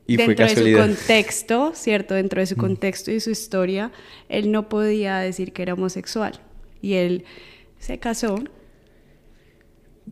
dentro 0.06 0.46
de 0.46 0.56
su 0.56 0.78
contexto, 0.78 1.72
¿cierto? 1.74 2.14
Dentro 2.14 2.40
de 2.40 2.46
su 2.46 2.56
mm. 2.56 2.60
contexto 2.60 3.10
y 3.10 3.20
su 3.20 3.30
historia, 3.30 3.92
él 4.28 4.50
no 4.50 4.68
podía 4.68 5.18
decir 5.18 5.52
que 5.52 5.62
era 5.62 5.74
homosexual. 5.74 6.40
Y 6.80 6.94
él 6.94 7.24
se 7.78 7.98
casó 7.98 8.36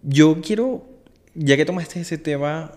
yo 0.03 0.41
quiero, 0.41 0.87
ya 1.35 1.57
que 1.57 1.65
tomaste 1.65 2.01
ese 2.01 2.19
tema, 2.19 2.73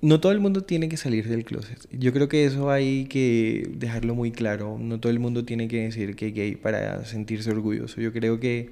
no 0.00 0.20
todo 0.20 0.32
el 0.32 0.40
mundo 0.40 0.62
tiene 0.62 0.88
que 0.88 0.96
salir 0.96 1.28
del 1.28 1.44
closet. 1.44 1.86
Yo 1.90 2.12
creo 2.12 2.28
que 2.28 2.44
eso 2.44 2.70
hay 2.70 3.06
que 3.06 3.70
dejarlo 3.76 4.14
muy 4.14 4.32
claro. 4.32 4.76
No 4.78 5.00
todo 5.00 5.10
el 5.10 5.18
mundo 5.18 5.44
tiene 5.44 5.66
que 5.66 5.82
decir 5.82 6.14
que 6.14 6.28
es 6.28 6.34
gay 6.34 6.56
para 6.56 7.04
sentirse 7.06 7.50
orgulloso. 7.50 8.00
Yo 8.00 8.12
creo 8.12 8.38
que, 8.38 8.70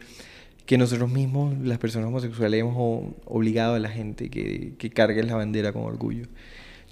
que 0.66 0.76
nosotros 0.76 1.10
mismos, 1.10 1.58
las 1.58 1.78
personas 1.78 2.08
homosexuales, 2.08 2.60
hemos 2.60 3.14
obligado 3.24 3.74
a 3.74 3.78
la 3.78 3.88
gente 3.88 4.28
que, 4.28 4.74
que 4.76 4.90
cargue 4.90 5.22
la 5.22 5.36
bandera 5.36 5.72
con 5.72 5.84
orgullo. 5.84 6.26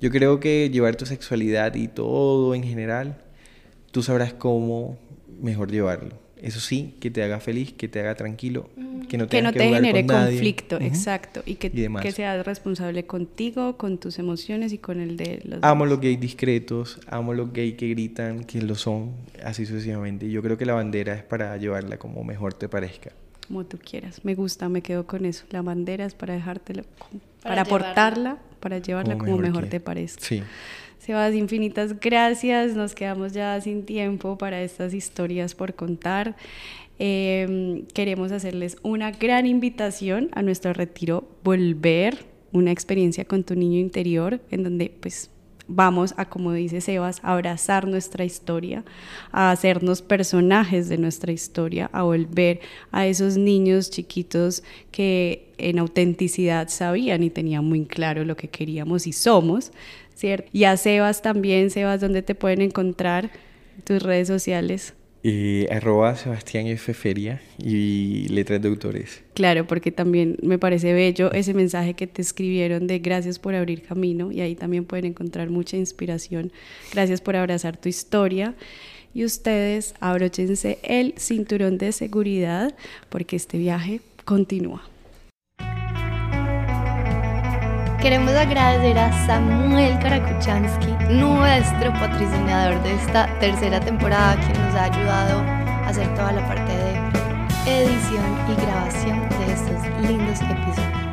Yo 0.00 0.10
creo 0.10 0.40
que 0.40 0.70
llevar 0.72 0.96
tu 0.96 1.04
sexualidad 1.04 1.74
y 1.74 1.88
todo 1.88 2.54
en 2.54 2.62
general, 2.62 3.22
tú 3.90 4.02
sabrás 4.02 4.32
cómo 4.32 4.98
mejor 5.42 5.70
llevarlo. 5.70 6.18
Eso 6.42 6.60
sí, 6.60 6.94
que 7.00 7.10
te 7.10 7.22
haga 7.22 7.40
feliz, 7.40 7.72
que 7.72 7.88
te 7.88 8.00
haga 8.00 8.14
tranquilo, 8.14 8.70
mm. 8.76 9.02
que 9.02 9.18
no, 9.18 9.28
que 9.28 9.42
no 9.42 9.52
te 9.52 9.68
genere 9.68 10.06
conflicto, 10.06 10.78
exacto, 10.80 11.42
y 11.44 11.56
que, 11.56 11.70
que 11.70 12.12
seas 12.12 12.44
responsable 12.46 13.04
contigo, 13.04 13.76
con 13.76 13.98
tus 13.98 14.18
emociones 14.18 14.72
y 14.72 14.78
con 14.78 15.00
el 15.00 15.16
de 15.16 15.42
los 15.44 15.62
Amo 15.62 15.86
los 15.86 16.00
gays 16.00 16.20
discretos, 16.20 16.98
amo 17.06 17.34
los 17.34 17.52
gays 17.52 17.74
que 17.76 17.88
gritan, 17.88 18.44
que 18.44 18.62
lo 18.62 18.74
son, 18.74 19.12
así 19.44 19.66
sucesivamente. 19.66 20.30
Yo 20.30 20.42
creo 20.42 20.56
que 20.56 20.66
la 20.66 20.74
bandera 20.74 21.14
es 21.14 21.22
para 21.22 21.56
llevarla 21.56 21.98
como 21.98 22.24
mejor 22.24 22.54
te 22.54 22.68
parezca. 22.68 23.12
Como 23.46 23.64
tú 23.64 23.78
quieras, 23.78 24.24
me 24.24 24.34
gusta, 24.34 24.68
me 24.68 24.80
quedo 24.80 25.06
con 25.06 25.24
eso. 25.26 25.44
La 25.50 25.60
bandera 25.62 26.04
es 26.04 26.14
para 26.14 26.34
dejártela, 26.34 26.84
para, 27.42 27.62
aportarla, 27.62 28.38
para 28.60 28.78
llevarla 28.78 29.18
como, 29.18 29.36
mejor, 29.38 29.66
te 29.66 29.80
parezca. 29.80 30.24
Sí. 30.24 30.42
Sebas, 31.10 31.34
infinitas 31.34 31.98
gracias. 31.98 32.76
Nos 32.76 32.94
quedamos 32.94 33.32
ya 33.32 33.60
sin 33.60 33.84
tiempo 33.84 34.38
para 34.38 34.62
estas 34.62 34.94
historias 34.94 35.56
por 35.56 35.74
contar. 35.74 36.36
Em, 37.00 37.84
queremos 37.86 38.30
hacerles 38.30 38.76
una 38.84 39.10
gran 39.10 39.44
invitación 39.44 40.28
a 40.34 40.42
nuestro 40.42 40.72
retiro 40.72 41.28
Volver, 41.42 42.26
una 42.52 42.70
experiencia 42.70 43.24
con 43.24 43.42
tu 43.42 43.56
niño 43.56 43.80
interior, 43.80 44.40
en 44.52 44.62
donde 44.62 44.94
pues 45.00 45.32
vamos 45.66 46.14
a, 46.16 46.28
como 46.28 46.52
dice 46.52 46.80
Sebas, 46.80 47.18
a 47.24 47.32
abrazar 47.32 47.88
nuestra 47.88 48.24
historia, 48.24 48.84
a 49.32 49.50
hacernos 49.50 50.02
personajes 50.02 50.88
de 50.88 50.98
nuestra 50.98 51.32
historia, 51.32 51.90
a 51.92 52.04
volver 52.04 52.60
a 52.92 53.08
esos 53.08 53.36
niños 53.36 53.90
chiquitos 53.90 54.62
que 54.92 55.52
en 55.58 55.80
autenticidad 55.80 56.68
sabían 56.68 57.22
y 57.22 57.30
tenían 57.30 57.64
muy 57.64 57.84
claro 57.84 58.24
lo 58.24 58.36
que 58.36 58.48
queríamos 58.48 59.06
y 59.06 59.12
somos, 59.12 59.72
¿cierto? 60.20 60.48
Y 60.52 60.64
a 60.64 60.76
Sebas 60.76 61.22
también, 61.22 61.70
Sebas, 61.70 62.00
¿dónde 62.00 62.22
te 62.22 62.34
pueden 62.34 62.60
encontrar 62.60 63.30
tus 63.84 64.02
redes 64.02 64.28
sociales? 64.28 64.94
Eh, 65.22 65.66
arroba 65.70 66.14
Sebastián 66.14 66.66
F. 66.66 66.94
Feria 66.94 67.42
y 67.58 68.28
letras 68.28 68.62
de 68.62 68.68
autores. 68.68 69.22
Claro, 69.34 69.66
porque 69.66 69.92
también 69.92 70.36
me 70.42 70.58
parece 70.58 70.92
bello 70.94 71.32
ese 71.32 71.52
mensaje 71.52 71.94
que 71.94 72.06
te 72.06 72.22
escribieron 72.22 72.86
de 72.86 72.98
gracias 73.00 73.38
por 73.38 73.54
abrir 73.54 73.82
camino 73.82 74.32
y 74.32 74.40
ahí 74.40 74.54
también 74.54 74.84
pueden 74.84 75.06
encontrar 75.06 75.50
mucha 75.50 75.76
inspiración. 75.76 76.52
Gracias 76.92 77.20
por 77.20 77.36
abrazar 77.36 77.76
tu 77.76 77.88
historia. 77.88 78.54
Y 79.12 79.24
ustedes 79.24 79.94
abróchense 80.00 80.78
el 80.82 81.14
cinturón 81.18 81.78
de 81.78 81.92
seguridad 81.92 82.74
porque 83.08 83.36
este 83.36 83.58
viaje 83.58 84.00
continúa. 84.24 84.89
Queremos 88.00 88.34
agradecer 88.34 88.98
a 88.98 89.12
Samuel 89.26 89.98
Karakuchansky, 89.98 90.90
nuestro 91.10 91.92
patrocinador 91.92 92.82
de 92.82 92.94
esta 92.94 93.26
tercera 93.40 93.78
temporada, 93.78 94.40
que 94.40 94.58
nos 94.58 94.74
ha 94.74 94.84
ayudado 94.84 95.40
a 95.40 95.88
hacer 95.88 96.08
toda 96.14 96.32
la 96.32 96.48
parte 96.48 96.72
de 96.72 97.82
edición 97.82 98.24
y 98.48 98.62
grabación 98.62 99.20
de 99.28 99.52
estos 99.52 100.08
lindos 100.08 100.40
episodios. 100.40 101.09